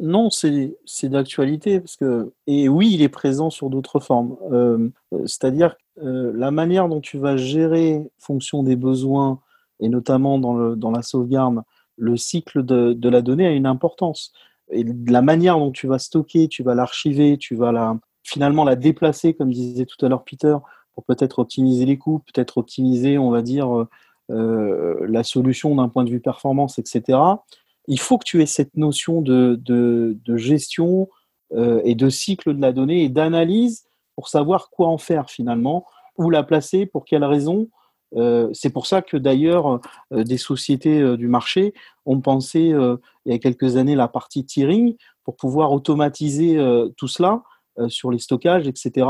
[0.00, 1.80] non, c'est d'actualité,
[2.48, 4.36] et oui, il est présent sur d'autres formes.
[4.50, 4.88] Euh,
[5.20, 9.40] c'est-à-dire euh, la manière dont tu vas gérer, fonction des besoins,
[9.78, 11.62] et notamment dans, la sauvegarde,
[11.96, 14.32] le cycle de, la donnée a une importance.
[14.70, 19.34] Et la manière dont tu vas stocker, tu vas l'archiver, tu vas finalement la déplacer,
[19.34, 20.56] comme disait tout à l'heure Peter,
[20.94, 23.86] pour peut-être optimiser les coûts, peut-être optimiser, on va dire,
[24.30, 27.36] euh, la solution d'un point de vue performance, etc
[27.86, 31.08] il faut que tu aies cette notion de, gestion
[31.52, 33.84] euh, et de cycle de la donnée et d'analyse
[34.16, 35.84] pour savoir quoi en faire finalement,
[36.16, 37.68] où la placer, pour quelles raisons.
[38.16, 39.80] Euh, c'est pour ça que d'ailleurs
[40.12, 41.74] euh, des sociétés du marché
[42.06, 42.72] ont pensé
[43.26, 46.58] il y a quelques années la partie tiering pour pouvoir automatiser
[46.96, 47.42] tout cela
[47.88, 49.06] sur les stockages, etc.,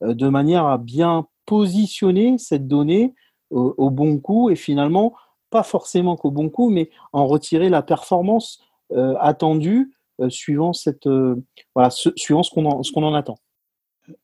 [0.00, 3.14] de manière à bien positionner cette donnée
[3.50, 5.14] au bon coup et finalement
[5.50, 11.06] pas forcément qu'au bon coup, mais en retirer la performance euh, attendue euh, suivant, cette,
[11.06, 11.36] euh,
[11.74, 13.38] voilà, suivant ce qu'on en, ce qu'on en attend.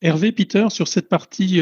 [0.00, 1.60] Hervé, Peter, sur cette partie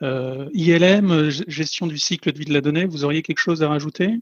[0.00, 4.20] ILM, gestion du cycle de vie de la donnée, vous auriez quelque chose à rajouter?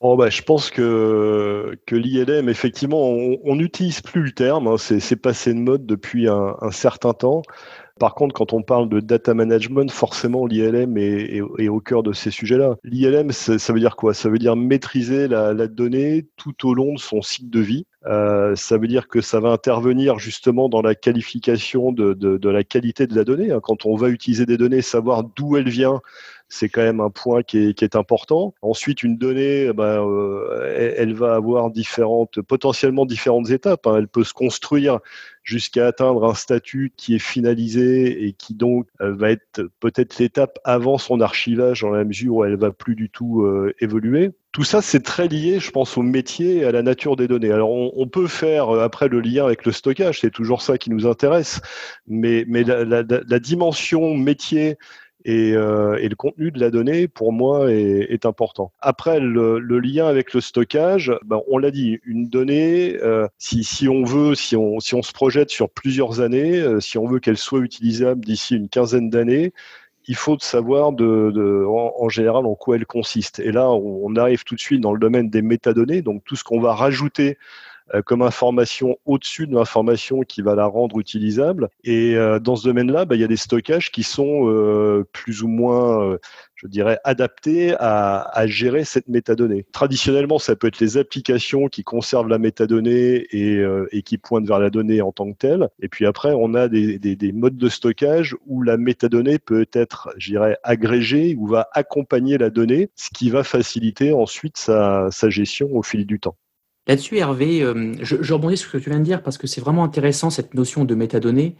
[0.00, 5.14] Oh bah, je pense que, que l'ILM, effectivement, on n'utilise plus le terme, hein, c'est
[5.14, 7.42] passé de mode depuis un, un certain temps.
[7.98, 12.30] Par contre, quand on parle de data management, forcément, l'ILM est, au cœur de ces
[12.30, 12.76] sujets-là.
[12.84, 14.14] L'ILM, ça veut dire quoi?
[14.14, 17.86] Ça veut dire maîtriser la, donnée tout au long de son cycle de vie.
[18.06, 23.06] Euh, ça veut dire que ça va intervenir justement dans la qualification de, la qualité
[23.06, 23.52] de la donnée.
[23.52, 23.60] Hein.
[23.62, 26.00] Quand on va utiliser des données, savoir d'où elle vient,
[26.52, 28.54] c'est quand même un point qui est, important.
[28.60, 33.86] Ensuite, une donnée, ben, euh, elle, va avoir différentes, potentiellement différentes étapes.
[33.86, 33.96] Hein.
[33.96, 35.00] Elle peut se construire
[35.44, 40.58] jusqu'à atteindre un statut qui est finalisé et qui donc euh, va être peut-être l'étape
[40.62, 44.30] avant son archivage dans la mesure où elle va plus du tout euh, évoluer.
[44.52, 47.50] Tout ça, c'est très lié, je pense, au métier et à la nature des données.
[47.50, 51.06] Alors, on, peut faire après le lien avec le stockage, c'est toujours ça qui nous
[51.06, 51.62] intéresse,
[52.06, 54.76] mais, mais la, la dimension métier
[55.28, 58.72] euh, et, le contenu de la donnée, pour moi, est, important.
[58.80, 64.04] Après, le, lien avec le stockage, ben, on l'a dit, une donnée, euh, si, on
[64.04, 67.36] veut, si on, si on se projette sur plusieurs années, euh, si on veut qu'elle
[67.36, 69.52] soit utilisable d'ici une quinzaine d'années,
[70.08, 73.38] il faut savoir de, en, général en quoi elle consiste.
[73.38, 76.42] Et là, on arrive tout de suite dans le domaine des métadonnées, donc tout ce
[76.42, 77.38] qu'on va rajouter
[78.00, 81.68] comme information au-dessus de l'information qui va la rendre utilisable.
[81.84, 85.42] Et euh, dans ce domaine-là, bah, il y a des stockages qui sont euh, plus
[85.42, 86.16] ou moins
[86.54, 89.66] je dirais, adaptés à, à, gérer cette métadonnée.
[89.72, 94.60] Traditionnellement, ça peut être les applications qui conservent la métadonnée et, et, qui pointent vers
[94.60, 95.68] la donnée en tant que telle.
[95.80, 99.66] Et puis après, on a des, des, des modes de stockage où la métadonnée peut
[99.72, 105.10] être, je dirais, agrégée ou va accompagner la donnée, ce qui va faciliter ensuite sa,
[105.10, 106.36] sa gestion au fil du temps.
[106.88, 109.60] Là-dessus, Hervé, euh, je, rebondis sur ce que tu viens de dire parce que c'est
[109.60, 111.56] vraiment intéressant cette notion de métadonnées.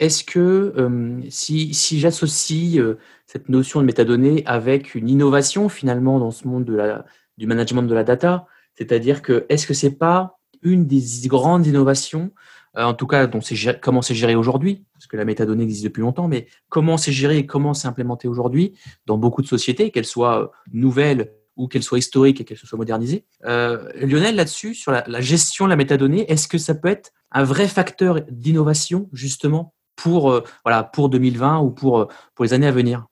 [0.00, 6.32] Est-ce que euh, si, j'associe euh, cette notion de métadonnées avec une innovation finalement dans
[6.32, 6.64] ce monde
[7.38, 12.32] du management de la data, c'est-à-dire que est-ce que c'est pas une des grandes innovations,
[12.74, 13.40] en tout cas dont
[13.80, 17.38] comment c'est géré aujourd'hui, parce que la métadonnée existe depuis longtemps, mais comment c'est géré
[17.38, 21.98] et comment c'est implémenté aujourd'hui dans beaucoup de sociétés, qu'elles soient nouvelles ou qu'elle soit
[21.98, 23.24] historique et qu'elle soit modernisée.
[23.44, 27.44] Euh, Lionel, là-dessus, sur la, gestion de la métadonnée, est-ce que ça peut être un
[27.44, 32.66] vrai facteur d'innovation, justement, pour, euh, voilà, pour 2020 ou pour, euh, pour les années
[32.66, 33.06] à venir?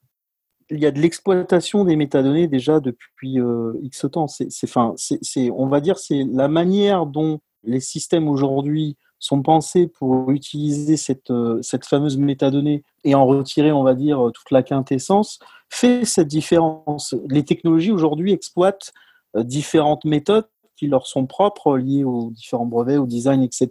[0.71, 3.39] Il y a de l'exploitation des métadonnées déjà depuis
[3.83, 4.27] X temps.
[4.27, 10.97] C'est, on va dire, c'est la manière dont les systèmes aujourd'hui sont pensés pour utiliser
[10.97, 11.33] cette,
[11.63, 15.39] cette fameuse métadonnée et en retirer, on va dire, toute la quintessence
[15.71, 17.15] fait cette différence.
[17.29, 18.93] Les technologies aujourd'hui exploitent
[19.37, 23.71] euh, différentes méthodes qui leur sont propres, liées aux différents brevets, au design, etc.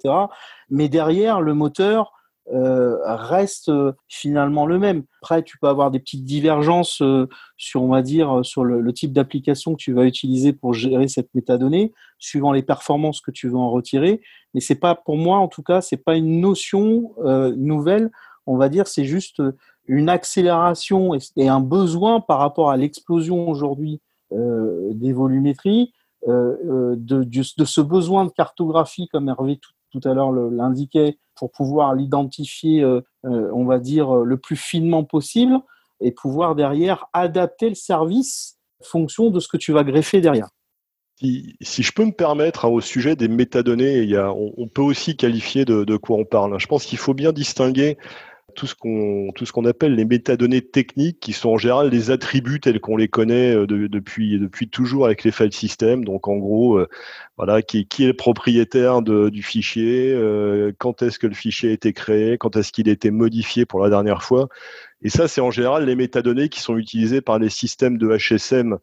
[0.69, 2.13] Mais derrière, le moteur
[2.53, 5.03] euh, reste euh, finalement le même.
[5.21, 7.01] Après, tu peux avoir des petites divergences
[7.57, 11.33] sur, on va dire, sur le, type d'application que tu vas utiliser pour gérer cette
[11.33, 14.21] métadonnée, suivant les performances que tu veux en retirer.
[14.53, 17.13] Mais c'est pas, pour moi, en tout cas, c'est pas une notion
[17.55, 18.11] nouvelle.
[18.47, 19.41] On va dire, c'est juste
[19.85, 24.01] une accélération et un besoin par rapport à l'explosion aujourd'hui
[24.33, 25.91] euh, des volumétries,
[26.29, 29.59] euh, euh, de, de, ce besoin de cartographie, comme Hervé
[29.89, 32.85] tout, à l'heure l'indiquait, pour pouvoir l'identifier,
[33.23, 35.57] on va dire, le plus finement possible,
[35.99, 40.49] et pouvoir derrière adapter le service en fonction de ce que tu vas greffer derrière.
[41.19, 45.83] Si, je peux me permettre, hein, au sujet des métadonnées, on, peut aussi qualifier de,
[45.83, 46.59] de quoi on parle.
[46.59, 47.97] Je pense qu'il faut bien distinguer
[48.53, 52.97] tout ce qu'on appelle les métadonnées techniques, qui sont en général les attributs tels qu'on
[52.97, 56.05] les connaît euh, depuis depuis toujours avec les file systems.
[56.05, 56.87] Donc en gros, euh,
[57.37, 61.93] voilà, qui, est le propriétaire du fichier, euh, quand est-ce que le fichier a été
[61.93, 64.47] créé, quand est-ce qu'il a été modifié pour la dernière fois.
[65.03, 68.77] Et ça, c'est en général les métadonnées qui sont utilisées par les systèmes de HSM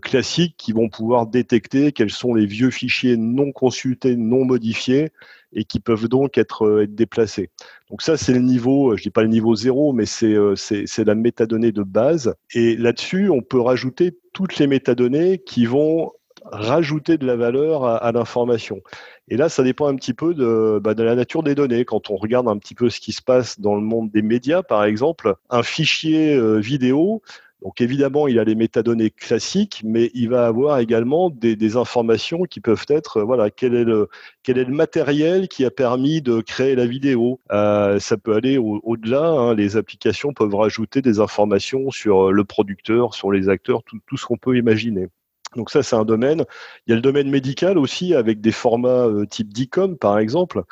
[0.00, 5.10] classiques qui vont pouvoir détecter quels sont les vieux fichiers non consultés, non modifiés
[5.52, 7.50] et qui peuvent donc être, euh, être déplacés.
[7.90, 11.04] Donc ça, c'est le niveau, je dis pas le niveau zéro, mais euh, c'est c'est
[11.04, 12.34] la métadonnée de base.
[12.54, 16.12] Et là-dessus, on peut rajouter toutes les métadonnées qui vont
[16.44, 18.80] rajouter de la valeur à, l'information.
[19.28, 21.84] Et là, ça dépend un petit peu de, bah, de, la nature des données.
[21.84, 24.64] Quand on regarde un petit peu ce qui se passe dans le monde des médias,
[24.64, 27.22] par exemple, un fichier euh, vidéo,
[27.64, 32.60] donc évidemment, il a les métadonnées classiques, mais il va avoir également des, informations qui
[32.60, 34.08] peuvent être, euh, voilà, quel est le
[34.42, 37.40] quel est le matériel qui a permis de créer la vidéo.
[37.52, 39.24] Euh, ça peut aller au-delà.
[39.24, 39.54] hein.
[39.54, 44.16] Les applications peuvent rajouter des informations sur euh, le producteur, sur les acteurs, tout, tout
[44.16, 45.08] ce qu'on peut imaginer.
[45.56, 46.44] Donc ça, c'est un domaine.
[46.86, 50.64] Il y a le domaine médical aussi, avec des formats type DICOM, par exemple,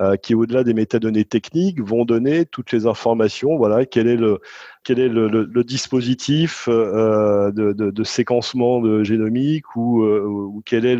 [0.00, 3.56] euh, qui, au-delà des métadonnées techniques, vont donner toutes les informations.
[3.56, 4.40] Voilà, quel est le,
[4.84, 10.96] quel est le, dispositif euh, de, de, de, séquencement génomique ou, euh, quel est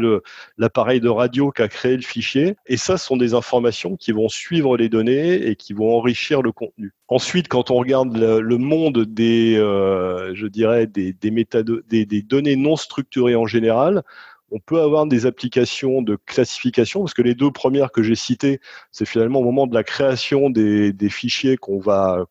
[0.59, 2.57] l'appareil de radio qu'a créé le fichier.
[2.67, 6.43] Et ça, ce sont des informations qui vont suivre les données et qui vont enrichir
[6.43, 6.93] le contenu.
[7.09, 12.77] Ensuite, quand on regarde le, monde des, euh, je dirais, des, des, des données non
[12.77, 14.03] structurées en général,
[14.51, 18.61] on peut avoir des applications de classification, parce que les deux premières que j'ai citées,
[18.91, 22.27] c'est finalement au moment de la création des, fichiers qu'on va,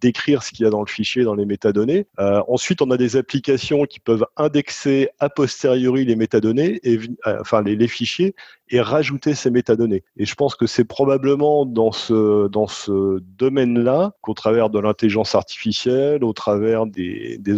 [0.00, 2.06] décrire ce qu'il y a dans le fichier, dans les métadonnées.
[2.18, 7.38] Euh, ensuite, on a des applications qui peuvent indexer a posteriori les métadonnées, et, euh,
[7.40, 8.34] enfin les, fichiers,
[8.68, 10.04] et rajouter ces métadonnées.
[10.16, 15.34] Et je pense que c'est probablement dans ce, dans ce domaine-là qu'au travers de l'intelligence
[15.34, 17.56] artificielle, au travers des, des,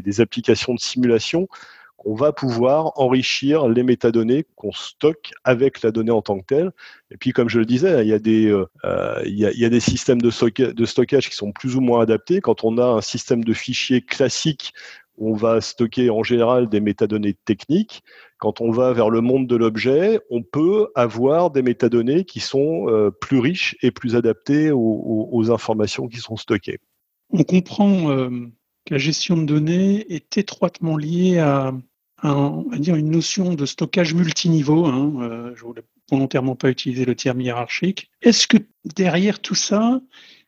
[0.00, 1.48] des applications de simulation,
[2.04, 6.70] on va pouvoir enrichir les métadonnées qu'on stocke avec la donnée en tant que telle.
[7.10, 11.52] Et puis, comme je le disais, il y a des, systèmes de, stockage qui sont
[11.52, 12.40] plus ou moins adaptés.
[12.40, 14.72] Quand on a un système de fichiers classique,
[15.18, 18.02] on va stocker en général des métadonnées techniques.
[18.38, 22.88] Quand on va vers le monde de l'objet, on peut avoir des métadonnées qui sont
[22.88, 26.78] euh, plus riches et plus adaptées aux, informations qui sont stockées.
[27.30, 28.28] On comprend euh,
[28.86, 31.72] que la gestion de données est étroitement liée à
[32.32, 34.86] on va dire une notion de stockage multiniveau.
[34.86, 38.10] Hein, euh, je voulais volontairement pas utiliser le terme hiérarchique.
[38.22, 40.00] Est-ce que derrière tout ça,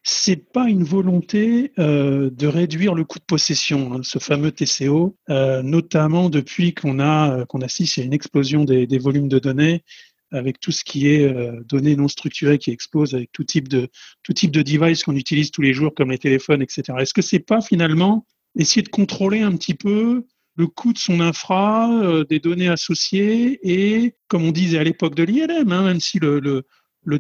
[0.09, 5.17] c'est pas une volonté euh, de réduire le coût de possession, hein, ce fameux TCO,
[5.31, 9.83] euh, notamment depuis qu'on a qu'on assiste à une explosion des, volumes de données
[10.31, 13.89] avec tout ce qui est euh, données non structurées qui explosent avec tout type de
[14.23, 16.85] tout type de device qu'on utilise tous les jours comme les téléphones, etc.
[17.01, 20.25] Est-ce que c'est pas finalement essayer de contrôler un petit peu
[20.57, 25.15] le coût de son infra, euh, des données associées et, comme on disait à l'époque
[25.15, 26.65] de l'ILM, hein, même si le,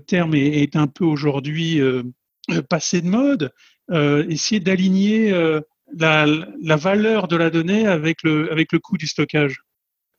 [0.07, 2.03] terme est, un peu aujourd'hui euh,
[2.51, 3.53] euh passé de mode,
[4.29, 5.31] essayer d'aligner
[5.97, 6.27] la,
[6.77, 9.57] valeur de la donnée avec le coût du stockage.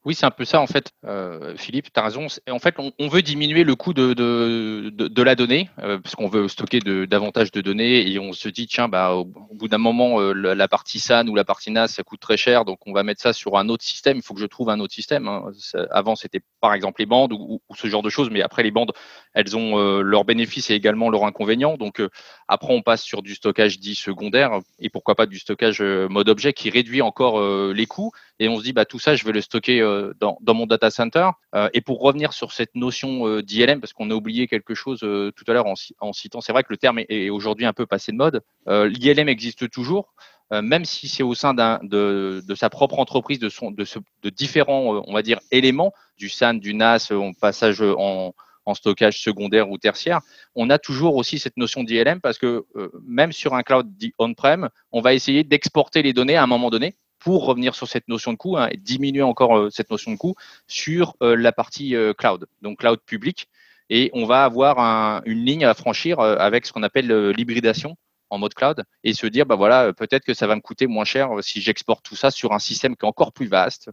[0.04, 2.28] Oui, c'est un peu ça en fait, euh, Philippe, tu as raison.
[2.48, 6.28] En fait, on, veut diminuer le coût de, de, de, la donnée, euh, parce qu'on
[6.28, 9.78] veut stocker de, davantage de données et on se dit, tiens, bah, au, bout d'un
[9.78, 12.92] moment, euh, la, partie SAN ou la partie NAS, ça coûte très cher, donc on
[12.92, 14.18] va mettre ça sur un autre système.
[14.18, 15.26] Il faut que je trouve un autre système.
[15.26, 15.50] Hein.
[15.90, 18.70] Avant, c'était par exemple les bandes ou, ou, ce genre de choses, mais après, les
[18.70, 18.92] bandes,
[19.34, 21.76] elles ont euh, leurs bénéfices et également leurs inconvénients.
[21.76, 22.00] Donc
[22.46, 26.52] après, on passe sur du stockage dit secondaire et pourquoi pas du stockage mode objet
[26.52, 28.12] qui réduit encore les coûts.
[28.38, 29.80] Et on se dit, bah, tout ça, je vais le stocker
[30.20, 31.30] dans, dans, mon data center.
[31.54, 35.00] Euh, et pour revenir sur cette notion euh, d'ILM, parce qu'on a oublié quelque chose
[35.02, 37.72] euh, tout à l'heure en, en, citant, c'est vrai que le terme est, aujourd'hui un
[37.72, 38.42] peu passé de mode.
[38.66, 40.14] L'ILM existe toujours.
[40.50, 43.84] même si c'est au sein de, de, sa propre entreprise, de, son, de,
[44.22, 48.34] de différents, on va dire, éléments, du SAN, du NAS, en passage en,
[48.68, 50.20] en stockage secondaire ou tertiaire,
[50.54, 54.12] on a toujours aussi cette notion d'ILM parce que euh, même sur un cloud dit
[54.18, 58.08] on-prem, on va essayer d'exporter les données à un moment donné pour revenir sur cette
[58.08, 60.34] notion de coût hein, et diminuer encore euh, cette notion de coût
[60.66, 63.48] sur euh, la partie euh, cloud, donc cloud public.
[63.90, 67.96] Et on va avoir un, une ligne à franchir avec ce qu'on appelle l'hybridation
[68.28, 71.06] en mode cloud et se dire bah voilà peut-être que ça va me coûter moins
[71.06, 73.88] cher si j'exporte tout ça sur un système qui est encore plus vaste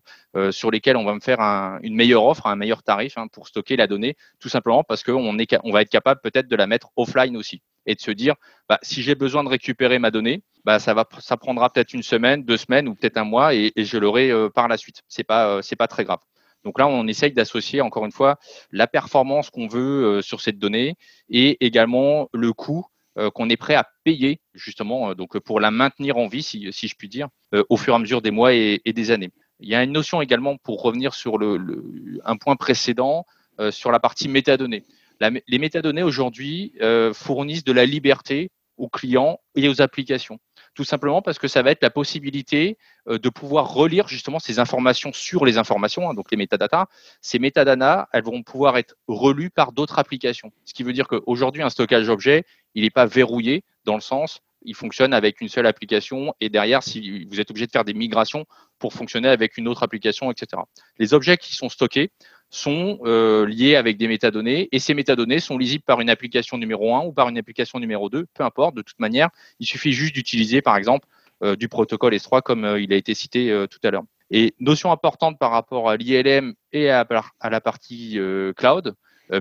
[0.51, 3.47] sur lesquels on va me faire un, une meilleure offre un meilleur tarif hein, pour
[3.47, 5.37] stocker la donnée tout simplement parce qu'on
[5.71, 8.35] va être capable peut-être de la mettre offline aussi et de se dire
[8.67, 12.01] bah, si j'ai besoin de récupérer ma donnée bah, ça va, ça prendra peut-être une
[12.01, 15.03] semaine, deux semaines ou peut-être un mois et, je l'aurai euh, par la suite.
[15.07, 16.19] C'est pas, euh, c'est pas très grave.
[16.63, 18.39] Donc là, on essaye d'associer encore une fois
[18.71, 20.95] la performance qu'on veut euh, sur cette donnée
[21.29, 22.85] et également le coût
[23.33, 26.95] qu'on est prêt à payer justement donc pour la maintenir en vie, si, si je
[26.97, 27.29] puis dire,
[27.69, 29.29] au fur et à mesure des mois et, des années.
[29.61, 33.25] Il y a une notion également pour revenir sur le, un point précédent
[33.69, 34.83] sur la partie métadonnées.
[35.21, 36.73] Les métadonnées aujourd'hui
[37.13, 40.39] fournissent de la liberté aux clients et aux applications
[40.75, 44.59] tout simplement parce que ça va être la possibilité euh, de pouvoir relire justement ces
[44.59, 46.85] informations sur les informations, hein, donc les métadatas.
[47.21, 50.51] Ces métadatas, elles vont pouvoir être relues par d'autres applications.
[50.65, 52.43] Ce qui veut dire qu'aujourd'hui, un stockage objet,
[52.75, 56.83] il n'est pas verrouillé dans le sens, il fonctionne avec une seule application et derrière,
[56.83, 58.45] si vous êtes obligé de faire des migrations
[58.79, 60.61] pour fonctionner avec une autre application, etc.
[60.97, 62.11] Les objets qui sont stockés,
[62.55, 66.95] sont euh, liés avec des métadonnées et ces métadonnées sont lisibles par une application numéro
[66.95, 70.15] 1 ou par une application numéro 2, peu importe, de toute manière, il suffit juste
[70.15, 71.07] d'utiliser par exemple
[71.43, 74.05] euh, du protocole S3 comme euh, il a été cité euh, tout à l'heure.
[74.31, 77.05] Et notion importante par rapport à l'ILM et à,
[77.43, 78.17] la partie
[78.57, 78.95] cloud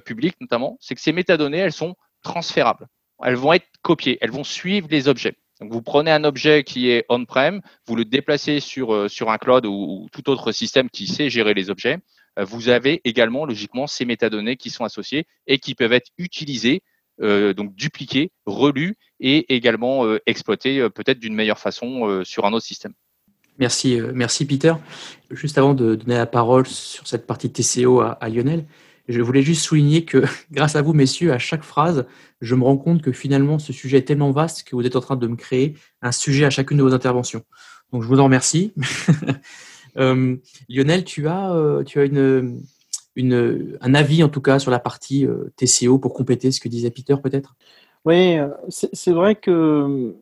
[0.05, 2.87] publique notamment, c'est que ces métadonnées, elles sont transférables.
[3.23, 5.37] Elles vont être copiées, elles vont suivre les objets.
[5.59, 9.65] Donc vous prenez un objet qui est on-prem, vous le déplacez sur, sur un cloud
[9.65, 12.01] ou, ou, tout autre système qui sait gérer les objets.
[12.41, 16.83] Vous avez également logiquement ces métadonnées qui sont associées et qui peuvent être utilisées,
[17.21, 22.93] donc dupliquées, relues et également exploitées peut-être d'une meilleure façon sur un autre système.
[23.59, 24.75] Merci, merci Peter.
[25.31, 28.67] Juste avant de donner la parole sur cette partie TCO à Lionel,
[29.09, 32.07] je voulais juste souligner que grâce à vous, messieurs, à chaque phrase,
[32.41, 35.01] je me rends compte que finalement, ce sujet est tellement vaste que vous êtes en
[35.01, 37.43] train de me créer un sujet à chacune de vos interventions.
[37.93, 38.73] Donc, je vous en remercie.
[39.97, 40.37] euh,
[40.69, 42.61] Lionel, tu as, euh, tu as une,
[43.81, 46.91] un avis, en tout cas, sur la partie euh, TCO pour compléter ce que disait
[46.91, 47.55] Peter, peut-être?
[48.05, 48.37] Oui,
[48.69, 50.15] c'est vrai que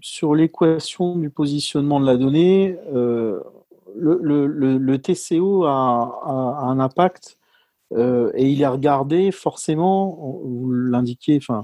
[0.00, 2.76] sur l'équation du positionnement de la donnée,
[3.94, 6.20] le, TCO a,
[6.62, 7.38] un impact
[7.96, 11.62] et il est regardé forcément, vous l'indiquez, enfin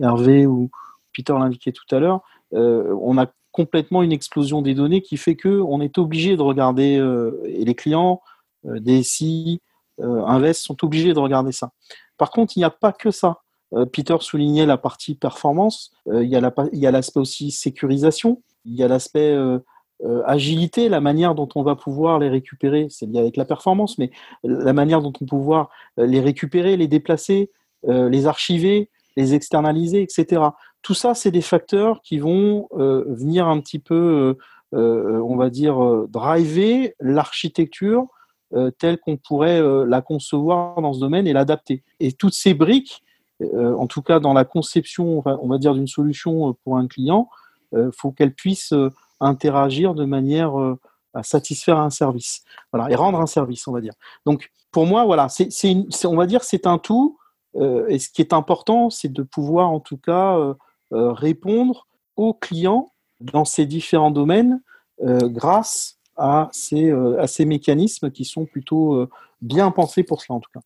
[0.00, 0.70] Hervé ou
[1.16, 5.60] Peter l'indiquait tout à l'heure, on a complètement une explosion des données qui fait que
[5.60, 8.20] on est obligé de regarder euh, et les clients,
[8.64, 9.60] DSI,
[9.98, 11.72] Invest sont obligés de regarder ça.
[12.16, 13.38] Par contre, il n'y a pas que ça.
[13.92, 15.92] Peter soulignait la partie performance.
[16.06, 16.36] il y
[16.86, 18.40] a l'aspect aussi sécurisation.
[18.64, 19.36] Il y a l'aspect
[20.04, 23.98] euh, agilité, la manière dont on va pouvoir les récupérer, c'est lié avec la performance,
[23.98, 24.10] mais
[24.42, 27.50] la manière dont on va pouvoir euh, les récupérer, les déplacer,
[27.86, 30.42] euh, les archiver, les externaliser, etc.
[30.82, 34.36] Tout ça, c'est des facteurs qui vont venir un petit peu,
[34.72, 38.06] on va dire, driver l'architecture
[38.78, 41.84] telle qu'on pourrait la concevoir dans ce domaine et l'adapter.
[42.00, 43.02] Et toutes ces briques,
[43.54, 47.28] en tout cas dans la conception, on va dire, d'une solution pour un client,
[47.72, 48.74] il faut qu'elles puissent
[49.22, 50.78] interagir de manière euh,
[51.14, 52.42] à satisfaire un service.
[52.72, 53.94] Voilà, et rendre un service, on va dire.
[54.26, 55.48] Donc, pour moi, voilà, c'est,
[56.04, 57.18] on va dire, c'est un tout.
[57.56, 60.54] Euh, et ce qui est important, c'est de pouvoir, en tout cas, euh,
[60.92, 64.60] répondre aux clients dans ces différents domaines
[65.00, 69.08] grâce à ces, à ces mécanismes qui sont plutôt
[69.40, 70.60] bien pensés pour cela, en tout cas.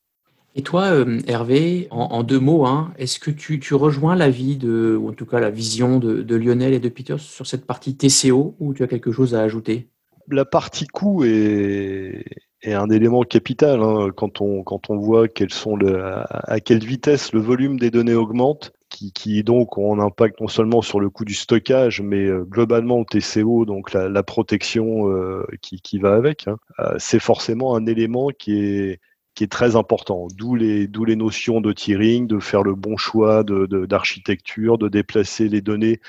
[0.58, 5.10] Et toi, euh, Hervé, en, deux mots, hein, est-ce que tu, rejoins l'avis de, ou
[5.10, 8.72] en tout cas la vision de, Lionel et de Peter sur cette partie TCO ou
[8.72, 9.90] tu as quelque chose à ajouter?
[10.28, 12.24] La partie coût est,
[12.64, 17.40] un élément capital hein, quand, on, quand on voit quels sont à quelle vitesse le
[17.40, 18.72] volume des données augmente.
[19.14, 23.00] Qui, donc ont un impact non seulement sur le coût du stockage, mais euh, globalement
[23.00, 26.48] au TCO, donc la, protection euh, qui, va avec.
[26.48, 26.56] Hein.
[26.98, 29.00] c'est forcément un élément qui est,
[29.36, 30.26] qui est très important.
[30.34, 34.88] D'où les, d'où les notions de tiering, de faire le bon choix de, d'architecture, de,
[34.88, 36.00] déplacer les données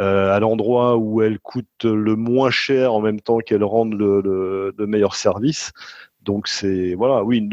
[0.00, 4.72] euh, à l'endroit où elles coûtent le moins cher en même temps qu'elles rendent le,
[4.76, 5.72] le, meilleur service.
[6.22, 7.48] Donc c'est voilà, oui,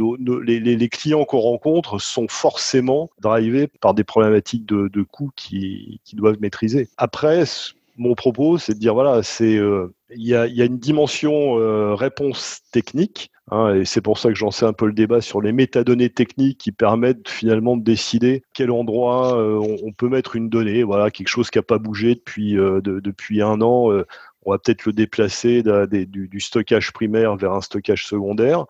[0.46, 6.90] les, clients qu'on rencontre sont forcément drivés par des problématiques de, coûts qui, doivent maîtriser.
[6.98, 7.44] Après,
[7.98, 12.62] mon propos, c'est de dire voilà, c'est euh, il y, a, une dimension euh, réponse
[12.72, 15.52] technique Hein, et c'est pour ça que j'en sais un peu le débat sur les
[15.52, 20.82] métadonnées techniques qui permettent finalement de décider quel endroit euh, on, peut mettre une donnée.
[20.82, 23.92] Voilà, quelque chose qui n'a pas bougé depuis, depuis un an.
[24.46, 28.66] Euh, on va peut-être le déplacer du, stockage primaire vers un stockage secondaire.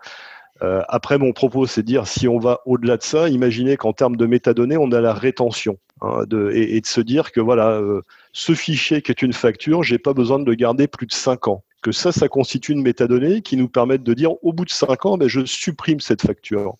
[0.61, 4.15] après, mon propos, c'est de dire si on va au-delà de ça, imaginez qu'en termes
[4.15, 5.77] de métadonnées, on a la rétention.
[6.01, 7.81] Hein, et, de se dire que voilà,
[8.31, 11.47] ce fichier qui est une facture, j'ai pas besoin de le garder plus de 5
[11.49, 14.71] ans que ça, ça constitue une métadonnée qui nous permet de dire au bout de
[14.71, 16.77] cinq ans, ben, je supprime cette facture.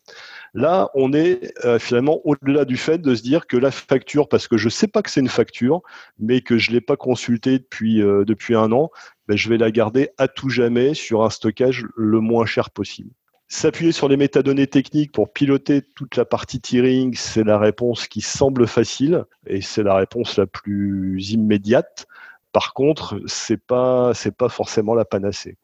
[0.55, 4.47] Là, on est euh, finalement au-delà du fait de se dire que la facture, parce
[4.47, 5.81] que je ne sais pas que c'est une facture,
[6.17, 8.89] mais que je ne l'ai pas consultée depuis, euh, depuis un an,
[9.27, 13.09] ben, je vais la garder à tout jamais sur un stockage le moins cher possible.
[13.49, 18.21] S'appuyer sur les métadonnées techniques pour piloter toute la partie tiering, c'est la réponse qui
[18.21, 22.07] semble facile et c'est la réponse la plus immédiate.
[22.53, 25.57] Par contre, c'est pas pas forcément la panacée.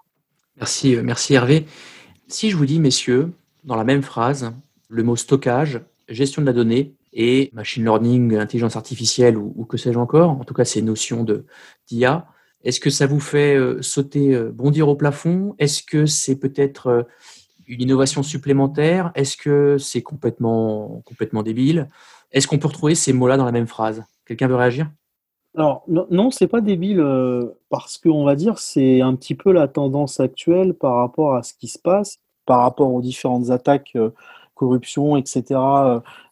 [0.58, 1.66] Merci, euh, merci Hervé.
[2.28, 3.32] Si je vous dis, messieurs,
[3.64, 4.52] dans la même phrase,
[4.92, 9.98] le mot stockage, gestion de la donnée et machine learning, intelligence artificielle ou, que sais-je
[9.98, 11.26] encore, en tout cas ces notions
[11.88, 12.28] d'IA,
[12.64, 15.56] est-ce que ça vous fait euh, sauter, euh, bondir au plafond?
[15.58, 17.08] Est-ce que c'est peut-être
[17.68, 19.12] une innovation supplémentaire?
[19.16, 21.90] Est-ce que c'est complètement, complètement débile?
[22.32, 24.04] Est-ce qu'on peut retrouver ces mots-là dans la même phrase?
[24.26, 24.92] Quelqu'un veut réagir?
[25.56, 29.52] Alors, non, non c'est pas débile, euh, parce qu'on va dire c'est un petit peu
[29.52, 33.92] la tendance actuelle par rapport à ce qui se passe, par rapport aux différentes attaques,
[33.96, 34.12] euh,
[34.62, 35.60] corruption, etc.,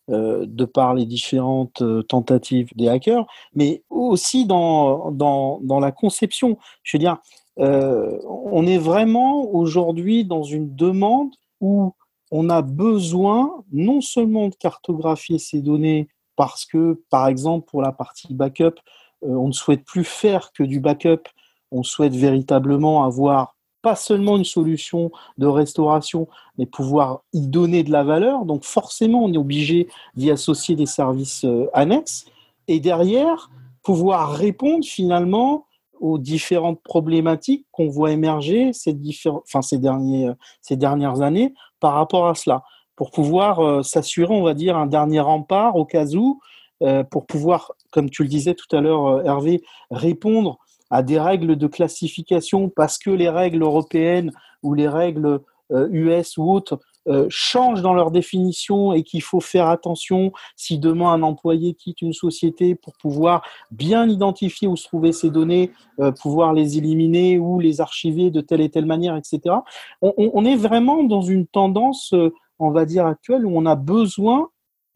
[0.09, 6.57] euh, de par les différentes tentatives des hackers, mais aussi dans, dans, dans la conception.
[6.83, 7.17] Je veux dire,
[7.57, 11.93] on est vraiment aujourd'hui dans une demande où
[12.31, 17.91] on a besoin non seulement de cartographier ces données parce que, par exemple, pour la
[17.91, 18.75] partie backup,
[19.23, 21.23] euh, on ne souhaite plus faire que du backup,
[21.71, 26.27] on souhaite véritablement avoir pas seulement une solution de restauration,
[26.57, 28.45] mais pouvoir y donner de la valeur.
[28.45, 32.25] Donc forcément, on est obligé d'y associer des services euh, annexes.
[32.67, 33.49] Et derrière,
[33.83, 35.65] pouvoir répondre finalement
[35.99, 42.27] aux différentes problématiques qu'on voit émerger ces, enfin, ces, derniers, ces dernières années par rapport
[42.27, 42.63] à cela,
[42.95, 46.39] pour pouvoir euh, s'assurer, on va dire, un dernier rempart au cas où,
[46.83, 50.59] euh, pour pouvoir, comme tu le disais tout à l'heure, Hervé, répondre
[50.89, 54.31] à des règles de classification parce que les règles européennes
[54.63, 59.39] ou les règles US euh, ou autres euh, changent dans leur définition et qu'il faut
[59.39, 64.85] faire attention si demain un employé quitte une société pour pouvoir bien identifier où se
[64.85, 69.15] trouvaient ces données, euh, pouvoir les éliminer ou les archiver de telle et telle manière,
[69.15, 69.55] etc.
[70.01, 72.13] On, on est vraiment dans une tendance,
[72.59, 74.49] on va dire, actuelle où on a besoin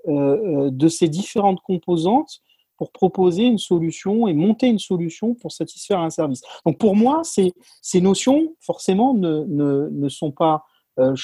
[0.05, 2.41] de ces différentes composantes
[2.77, 6.41] pour proposer une solution et monter une solution pour satisfaire un service.
[6.65, 7.53] Donc pour moi, ces,
[8.01, 10.65] notions, forcément, ne, ne, ne sont pas
[10.99, 11.15] euh,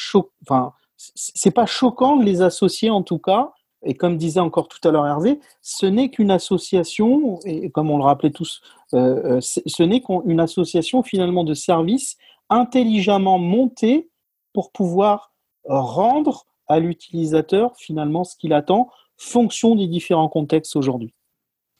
[0.43, 3.53] enfin, c'est pas choquant de les associer en tout cas.
[3.83, 7.97] Et comme disait encore tout à l'heure Hervé, ce n'est qu'une association, et comme on
[7.97, 8.61] le rappelait tous,
[8.93, 12.17] euh, euh ce n'est qu'une association finalement de services
[12.49, 14.09] intelligemment montés
[14.51, 15.31] pour pouvoir
[15.65, 21.13] rendre à l'utilisateur finalement ce qu'il attend, fonction des différents contextes aujourd'hui.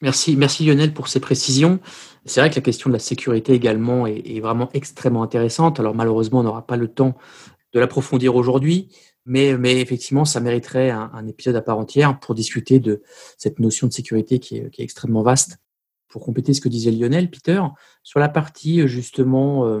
[0.02, 1.78] Merci, merci Lionel pour ces précisions.
[2.24, 5.78] C'est vrai que la question de la sécurité également est, vraiment extrêmement intéressante.
[5.78, 7.16] Alors malheureusement, on n'aura pas le temps
[7.74, 8.88] de l'approfondir aujourd'hui,
[9.26, 13.02] mais, mais effectivement, ça mériterait un, épisode à part entière pour discuter de
[13.36, 15.58] cette notion de sécurité qui est, extrêmement vaste.
[16.08, 17.62] Pour compléter ce que disait Lionel, Peter,
[18.02, 19.80] sur la partie justement euh,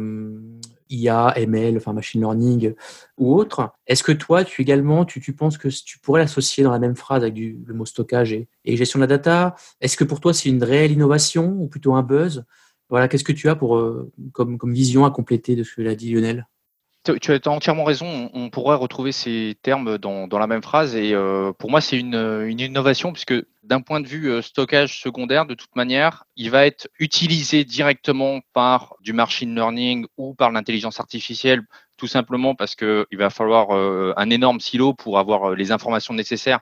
[0.90, 2.74] IA, ML, machine learning
[3.16, 3.72] ou autre.
[3.86, 7.22] Est-ce que toi, tu également, tu, penses que tu pourrais l'associer dans la même phrase
[7.22, 9.54] avec le mot stockage et, gestion de la data?
[9.80, 12.44] Est-ce que pour toi, c'est une réelle innovation ou plutôt un buzz?
[12.88, 15.94] Voilà, qu'est-ce que tu as pour euh, comme vision à compléter de ce que l'a
[15.94, 16.46] dit Lionel?
[17.04, 18.30] Tu as entièrement raison.
[18.34, 20.94] On pourrait retrouver ces termes dans, la même phrase.
[20.96, 25.00] Et euh, pour moi, c'est une, une, innovation puisque d'un point de vue euh, stockage
[25.00, 30.50] secondaire, de toute manière, il va être utilisé directement par du machine learning ou par
[30.50, 31.62] l'intelligence artificielle,
[31.96, 36.60] tout simplement parce qu'il va falloir euh, un énorme silo pour avoir les informations nécessaires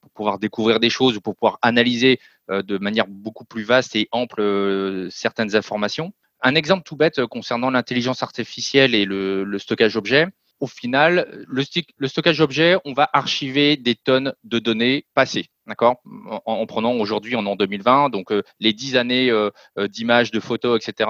[0.00, 2.18] pour pouvoir découvrir des choses ou pour pouvoir analyser
[2.48, 6.12] de manière beaucoup plus vaste et ample certaines informations.
[6.40, 10.26] Un exemple tout bête euh, concernant l'intelligence artificielle et le, stockage objet.
[10.60, 16.02] Au final, le, stockage objet, on va archiver des tonnes de données passées, d'accord?
[16.46, 19.50] En, prenant aujourd'hui, en 2020, donc euh, les dix années euh,
[19.88, 21.08] d'images, de photos, etc.,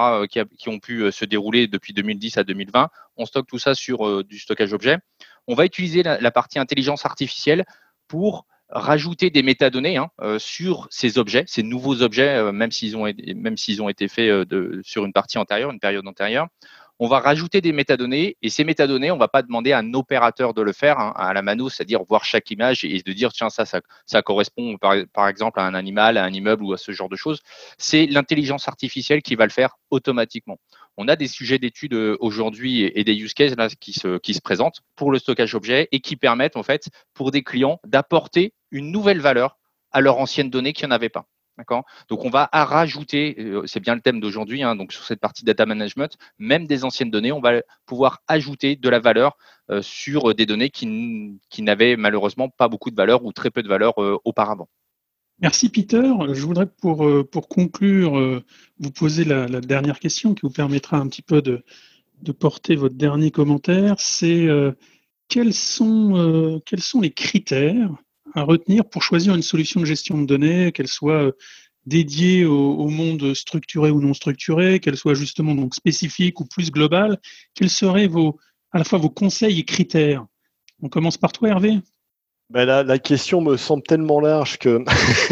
[0.59, 2.91] qui, ont pu se dérouler depuis 2010 à 2020.
[3.17, 4.99] On stocke tout ça sur du stockage objet.
[5.47, 7.65] On va utiliser la partie intelligence artificielle
[8.07, 12.97] pour rajouter des métadonnées hein, euh, sur ces objets, ces nouveaux objets, euh, même s'ils
[12.97, 16.49] ont, même s'ils ont été faits euh, sur une partie antérieure, une période antérieure.
[17.01, 20.53] On va rajouter des métadonnées et ces métadonnées, on va pas demander à un opérateur
[20.53, 23.51] de le faire hein, à la mano, c'est-à-dire voir chaque image et de dire tiens
[23.51, 27.09] ça, ça, correspond par, exemple à un animal, à un immeuble ou à ce genre
[27.09, 27.41] de choses.
[27.79, 30.59] C'est l'intelligence artificielle qui va le faire automatiquement
[30.99, 35.11] on a des sujets d'études euh, aujourd'hui et des use cases qui, se, présentent pour
[35.13, 39.59] le stockage objet et qui permettent en fait pour des clients d'apporter une nouvelle valeur
[39.93, 41.25] à leur ancienne donnée qui n'y en avait pas.
[42.09, 45.67] Donc on va rajouter, euh, c'est bien le thème d'aujourd'hui, hein, sur cette partie data
[45.67, 49.37] management, même des anciennes données, on va pouvoir ajouter de la valeur
[49.71, 50.87] euh, sur des données qui
[51.59, 53.95] n'avaient malheureusement pas beaucoup de valeur ou très peu de valeur
[54.25, 54.69] auparavant.
[55.41, 56.03] Merci Peter.
[56.33, 58.45] Je voudrais pour, euh, pour conclure euh,
[58.81, 61.63] vous poser la, dernière question qui vous permettra un petit peu de,
[62.33, 63.95] porter votre dernier commentaire.
[63.99, 64.73] C'est euh,
[65.29, 67.91] quels, sont, quels sont les critères
[68.35, 71.33] à retenir pour choisir une solution de gestion de données, qu'elle soit
[71.87, 76.73] dédiée au, au, monde structuré ou non structuré, qu'elle soit justement donc spécifique ou plus
[76.73, 77.19] globale?
[77.55, 78.39] Quels seraient vos,
[78.73, 80.27] à la fois vos conseils et critères?
[80.83, 81.79] On commence par toi Hervé
[82.51, 84.83] ben la, question me semble tellement large que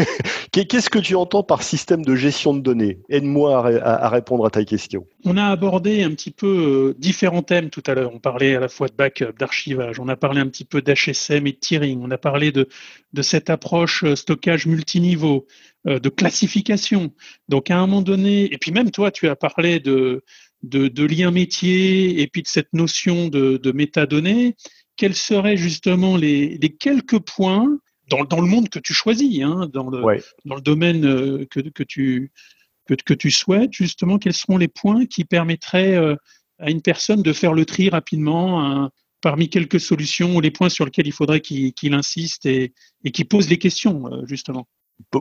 [0.51, 2.99] qu'est-ce que tu entends par système de gestion de données?
[3.09, 5.07] Aide-moi à, répondre à ta question.
[5.25, 8.13] On a abordé un petit peu euh, différents thèmes tout à l'heure.
[8.13, 11.47] On parlait à la fois de backup, d'archivage, on a parlé un petit peu d'HSM
[11.47, 12.69] et de tiering, on a parlé de,
[13.13, 15.47] de cette approche euh, stockage multiniveau,
[15.87, 17.11] euh, de classification.
[17.49, 20.23] Donc à un moment donné, et puis même toi, tu as parlé de,
[20.61, 24.55] de, de liens métiers et puis de cette notion de métadonnées
[24.97, 27.77] quels seraient justement les, quelques points
[28.09, 30.01] dans, dans, le monde que tu choisis, hein, dans, le,
[30.45, 32.31] dans le domaine euh, que, que, tu,
[32.85, 36.15] que, que, tu souhaites, justement, quels seront les points qui permettraient euh,
[36.59, 38.89] à une personne de faire le tri rapidement
[39.21, 42.73] parmi quelques solutions ou les points sur lesquels il faudrait qu'il insiste et,
[43.03, 44.67] et qu'il pose les questions, euh, justement?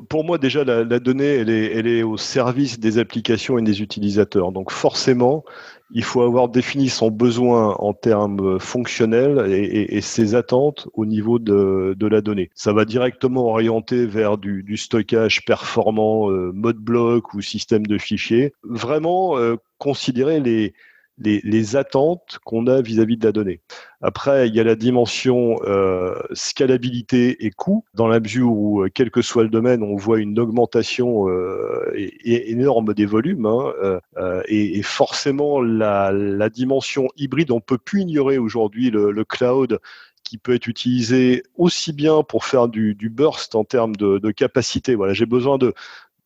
[0.08, 3.82] Pour moi, déjà, la, donnée, elle est, elle est, au service des applications et des
[3.82, 4.50] utilisateurs.
[4.50, 5.44] Donc, forcément,
[5.92, 11.94] il faut avoir défini son besoin en termes fonctionnels et, ses attentes au niveau de,
[12.00, 12.50] la donnée.
[12.54, 18.52] Ça va directement orienter vers du, stockage performant, euh, mode bloc ou système de fichiers.
[18.64, 20.74] Vraiment euh, considérer les,
[21.18, 23.60] les, attentes qu'on a vis-à-vis de la donnée.
[24.02, 28.90] Après, il y a la dimension euh, scalabilité et coût, dans la mesure où, euh,
[28.92, 31.92] quel que soit le domaine, on voit une augmentation euh,
[32.24, 33.46] énorme des volumes.
[33.46, 34.00] Hein,
[34.48, 36.12] et, forcément, la,
[36.50, 39.80] dimension hybride, on peut plus ignorer aujourd'hui le, cloud
[40.22, 44.94] qui peut être utilisé aussi bien pour faire du, burst en termes de, de capacité.
[44.94, 45.72] Voilà, j'ai besoin de,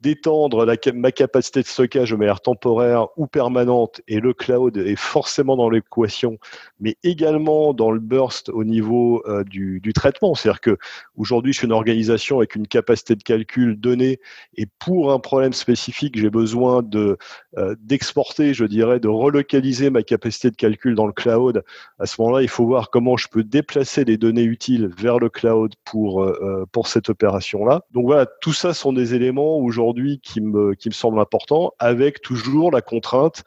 [0.01, 5.57] d'étendre ma capacité de stockage de manière temporaire ou permanente, et le cloud est forcément
[5.57, 6.39] dans l'équation,
[6.81, 10.35] mais également dans le burst au niveau euh, du, traitement.
[10.35, 10.79] C'est-à-dire que
[11.17, 14.21] aujourd'hui, je suis une organisation avec une capacité de calcul donnée,
[14.57, 17.19] et pour un problème spécifique, j'ai besoin de
[17.59, 21.63] euh, d'exporter, je dirais, de relocaliser ma capacité de calcul dans le cloud.
[21.99, 25.29] À ce moment-là, il faut voir comment je peux déplacer les données utiles vers le
[25.29, 27.83] cloud pour euh, pour cette opération-là.
[27.93, 29.90] Donc voilà, tout ça sont des éléments aujourd'hui
[30.23, 33.45] qui me, qui me semble important, avec toujours la contrainte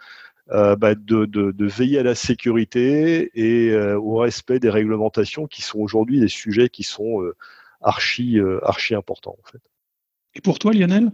[0.51, 5.61] euh, bah, de, de, veiller à la sécurité et euh, au respect des réglementations qui
[5.61, 7.33] sont aujourd'hui des sujets qui sont euh,
[7.81, 9.37] archi, archi importants.
[9.41, 9.61] En fait.
[10.35, 11.11] Et pour toi, Lionel?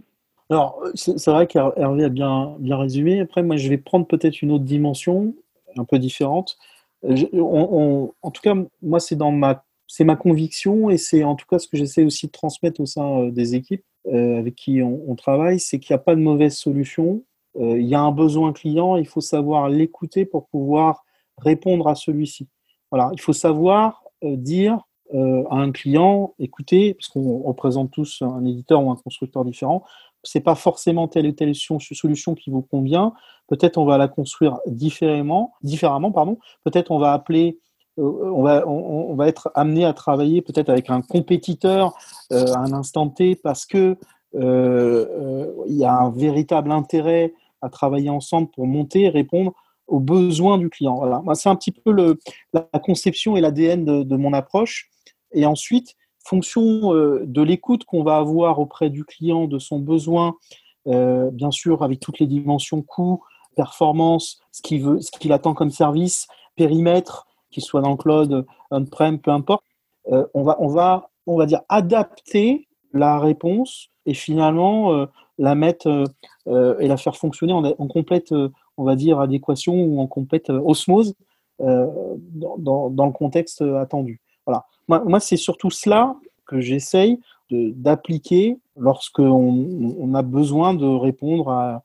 [0.50, 3.20] Alors, c'est vrai qu'Hervé a bien, bien résumé.
[3.20, 5.32] Après, moi, je vais prendre peut-être une autre dimension,
[5.76, 6.58] un peu différente.
[7.04, 11.58] en tout cas, moi, c'est dans ma c'est ma conviction et c'est en tout cas
[11.58, 13.84] ce que j'essaie aussi de transmettre au sein des équipes.
[14.06, 17.22] Euh, avec qui on, travaille, c'est qu'il n'y a pas de mauvaise solution.
[17.56, 21.04] Euh, il y a un besoin client, il faut savoir l'écouter pour pouvoir
[21.36, 22.48] répondre à celui-ci.
[22.90, 24.80] Voilà, il faut savoir euh, dire
[25.12, 29.82] à un client, écoutez, parce qu'on représente tous un éditeur ou un constructeur différent,
[30.22, 33.12] c'est pas forcément telle ou telle solution qui vous convient.
[33.48, 36.38] Peut-être on va la construire différemment, différemment, pardon.
[36.62, 37.58] Peut-être on va appeler
[38.00, 41.94] on va, on, va être amené à travailler peut-être avec un compétiteur
[42.32, 43.96] euh, à un instant T parce que
[44.34, 49.52] euh, il y a un véritable intérêt à travailler ensemble pour monter et répondre
[49.86, 50.96] aux besoins du client.
[50.96, 51.22] Voilà.
[51.34, 52.16] c'est un petit peu
[52.52, 54.88] la conception et l'ADN de, mon approche.
[55.32, 60.36] Et ensuite, fonction de l'écoute qu'on va avoir auprès du client, de son besoin,
[60.86, 63.24] bien sûr avec toutes les dimensions coût,
[63.56, 69.18] performance, ce qu'il ce qu'il attend comme service, périmètre, qu'il soit dans le cloud, on-prem,
[69.18, 69.64] peu importe,
[70.10, 75.06] euh, on, va, on, va, on va dire adapter la réponse et finalement euh,
[75.38, 76.04] la mettre
[76.48, 78.32] euh, et la faire fonctionner en, complète,
[78.76, 81.14] on va dire, adéquation ou en complète osmose
[81.58, 84.20] dans, dans, le contexte attendu.
[84.46, 84.64] Voilà.
[84.88, 87.20] Moi, c'est surtout cela que j'essaye
[87.50, 91.82] d'appliquer lorsqu'on on a besoin de répondre à,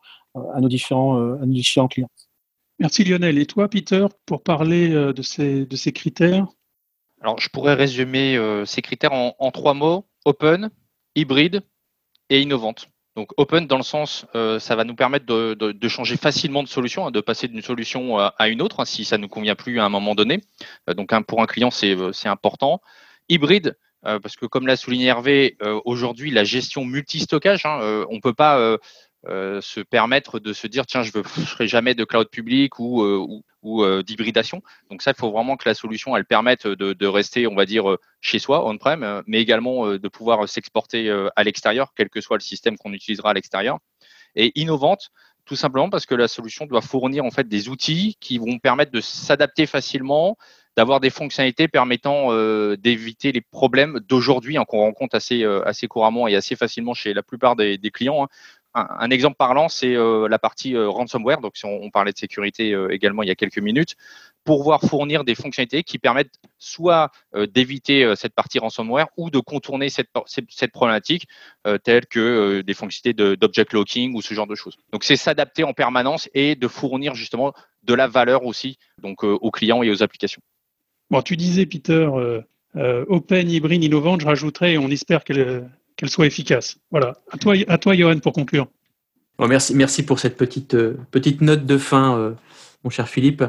[0.62, 2.10] nos différents, à nos différents clients.
[2.80, 3.38] Merci Lionel.
[3.38, 6.48] Et toi, Peter, pour parler euh, de ces, critères?
[7.22, 10.70] Alors, je pourrais résumer euh, ces critères en, trois mots open,
[11.16, 11.62] hybride
[12.30, 12.90] et innovante.
[13.16, 17.08] Donc, open dans le sens, euh, ça va nous permettre de, changer facilement de solution,
[17.08, 19.80] hein, de passer d'une solution à une autre, hein, si ça ne nous convient plus
[19.80, 20.42] à un moment donné.
[20.98, 22.82] donc, pour un client, c'est important.
[23.30, 28.34] Hybride, parce que comme l'a souligné Hervé, aujourd'hui, la gestion multi-stockage, hein, on ne peut
[28.34, 28.78] pas
[29.28, 33.04] euh, se permettre de se dire tiens je ne ferai jamais de cloud public ou,
[33.04, 33.26] euh,
[33.66, 34.62] euh, d'hybridation.
[34.92, 37.98] Donc ça, il faut vraiment que la solution elle permette de, rester, on va dire,
[38.22, 42.78] chez soi, on-prem, mais également de pouvoir s'exporter à l'extérieur, quel que soit le système
[42.78, 43.80] qu'on utilisera à l'extérieur.
[44.36, 45.10] Et innovante,
[45.46, 48.92] tout simplement parce que la solution doit fournir en fait des outils qui vont permettre
[48.92, 50.38] de s'adapter facilement,
[50.76, 52.32] d'avoir des fonctionnalités permettant
[52.76, 57.24] d'éviter les problèmes d'aujourd'hui hein, qu'on rencontre assez, assez couramment et assez facilement chez la
[57.24, 58.26] plupart des, clients.
[58.26, 58.28] Hein
[58.76, 61.40] un, exemple parlant, c'est euh, la partie euh, ransomware.
[61.40, 63.96] Donc, si on, parlait de sécurité euh, également il y a quelques minutes,
[64.44, 67.10] pouvoir fournir des fonctionnalités qui permettent soit
[67.48, 71.28] d'éviter cette partie ransomware ou de contourner cette, cette problématique,
[71.84, 74.78] telle que des fonctionnalités d'object locking ou ce genre de choses.
[74.92, 79.50] Donc, c'est s'adapter en permanence et de fournir justement de la valeur aussi donc aux
[79.50, 80.42] clients et aux applications.
[81.10, 82.08] Bon, tu disais, Peter,
[82.76, 84.22] open, hybride, innovante.
[84.22, 86.78] Je rajouterais, on espère qu'elle qu'elle soit efficace.
[86.92, 87.18] Voilà.
[87.32, 88.68] À toi, à Johan, pour conclure.
[89.40, 92.32] merci, pour cette petite, euh, petite note de fin, euh,
[92.84, 93.44] mon cher Philippe.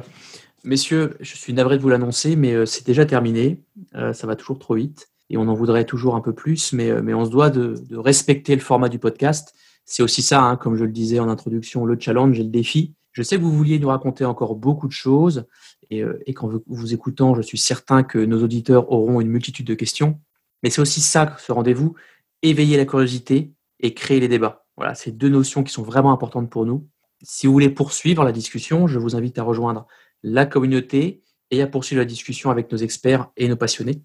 [0.64, 3.61] Messieurs, je suis navré de vous l'annoncer, mais euh, c'est déjà terminé.
[3.92, 7.12] ça va toujours trop vite et on en voudrait toujours un peu plus, mais, mais
[7.12, 9.55] on se doit de, respecter le format du podcast.
[9.84, 12.94] C'est aussi ça, hein, comme je le disais en introduction, le challenge et le défi.
[13.11, 15.47] Je sais que vous vouliez nous raconter encore beaucoup de choses
[15.90, 19.74] et, et qu'en vous écoutant, je suis certain que nos auditeurs auront une multitude de
[19.74, 20.20] questions.
[20.62, 21.94] Mais c'est aussi ça, ce rendez-vous,
[22.43, 24.66] éveiller la curiosité et créer les débats.
[24.76, 26.89] Voilà, c'est deux notions qui sont vraiment importantes pour nous.
[27.22, 29.87] Si vous voulez poursuivre la discussion, je vous invite à rejoindre
[30.22, 34.03] la communauté et à poursuivre la discussion avec nos experts et nos passionnés.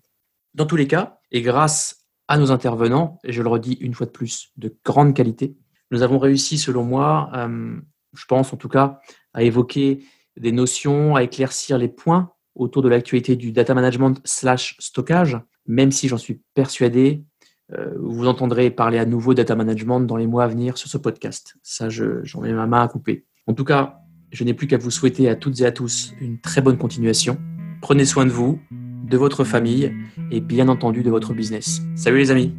[0.54, 4.06] Dans tous les cas, et grâce à nos intervenants, et je le redis une fois
[4.06, 5.56] de plus, de grande qualité,
[5.92, 7.76] nous avons réussi, selon moi, euh,
[8.14, 9.00] je pense en tout cas,
[9.34, 10.06] à évoquer
[10.38, 15.92] des notions, à éclaircir les points autour de l'actualité du data management slash stockage, même
[15.92, 17.26] si j'en suis persuadé,
[18.00, 21.56] vous entendrez parler à nouveau data management dans les mois à venir sur ce podcast.
[21.64, 23.26] Ça, j'en mets ma main à couper.
[23.48, 24.00] En tout cas,
[24.32, 27.38] je n'ai plus qu'à vous souhaiter à toutes et à tous une très bonne continuation.
[27.82, 29.94] Prenez soin de vous, de votre famille
[30.32, 31.82] et bien entendu de votre business.
[31.96, 32.54] Salut les amis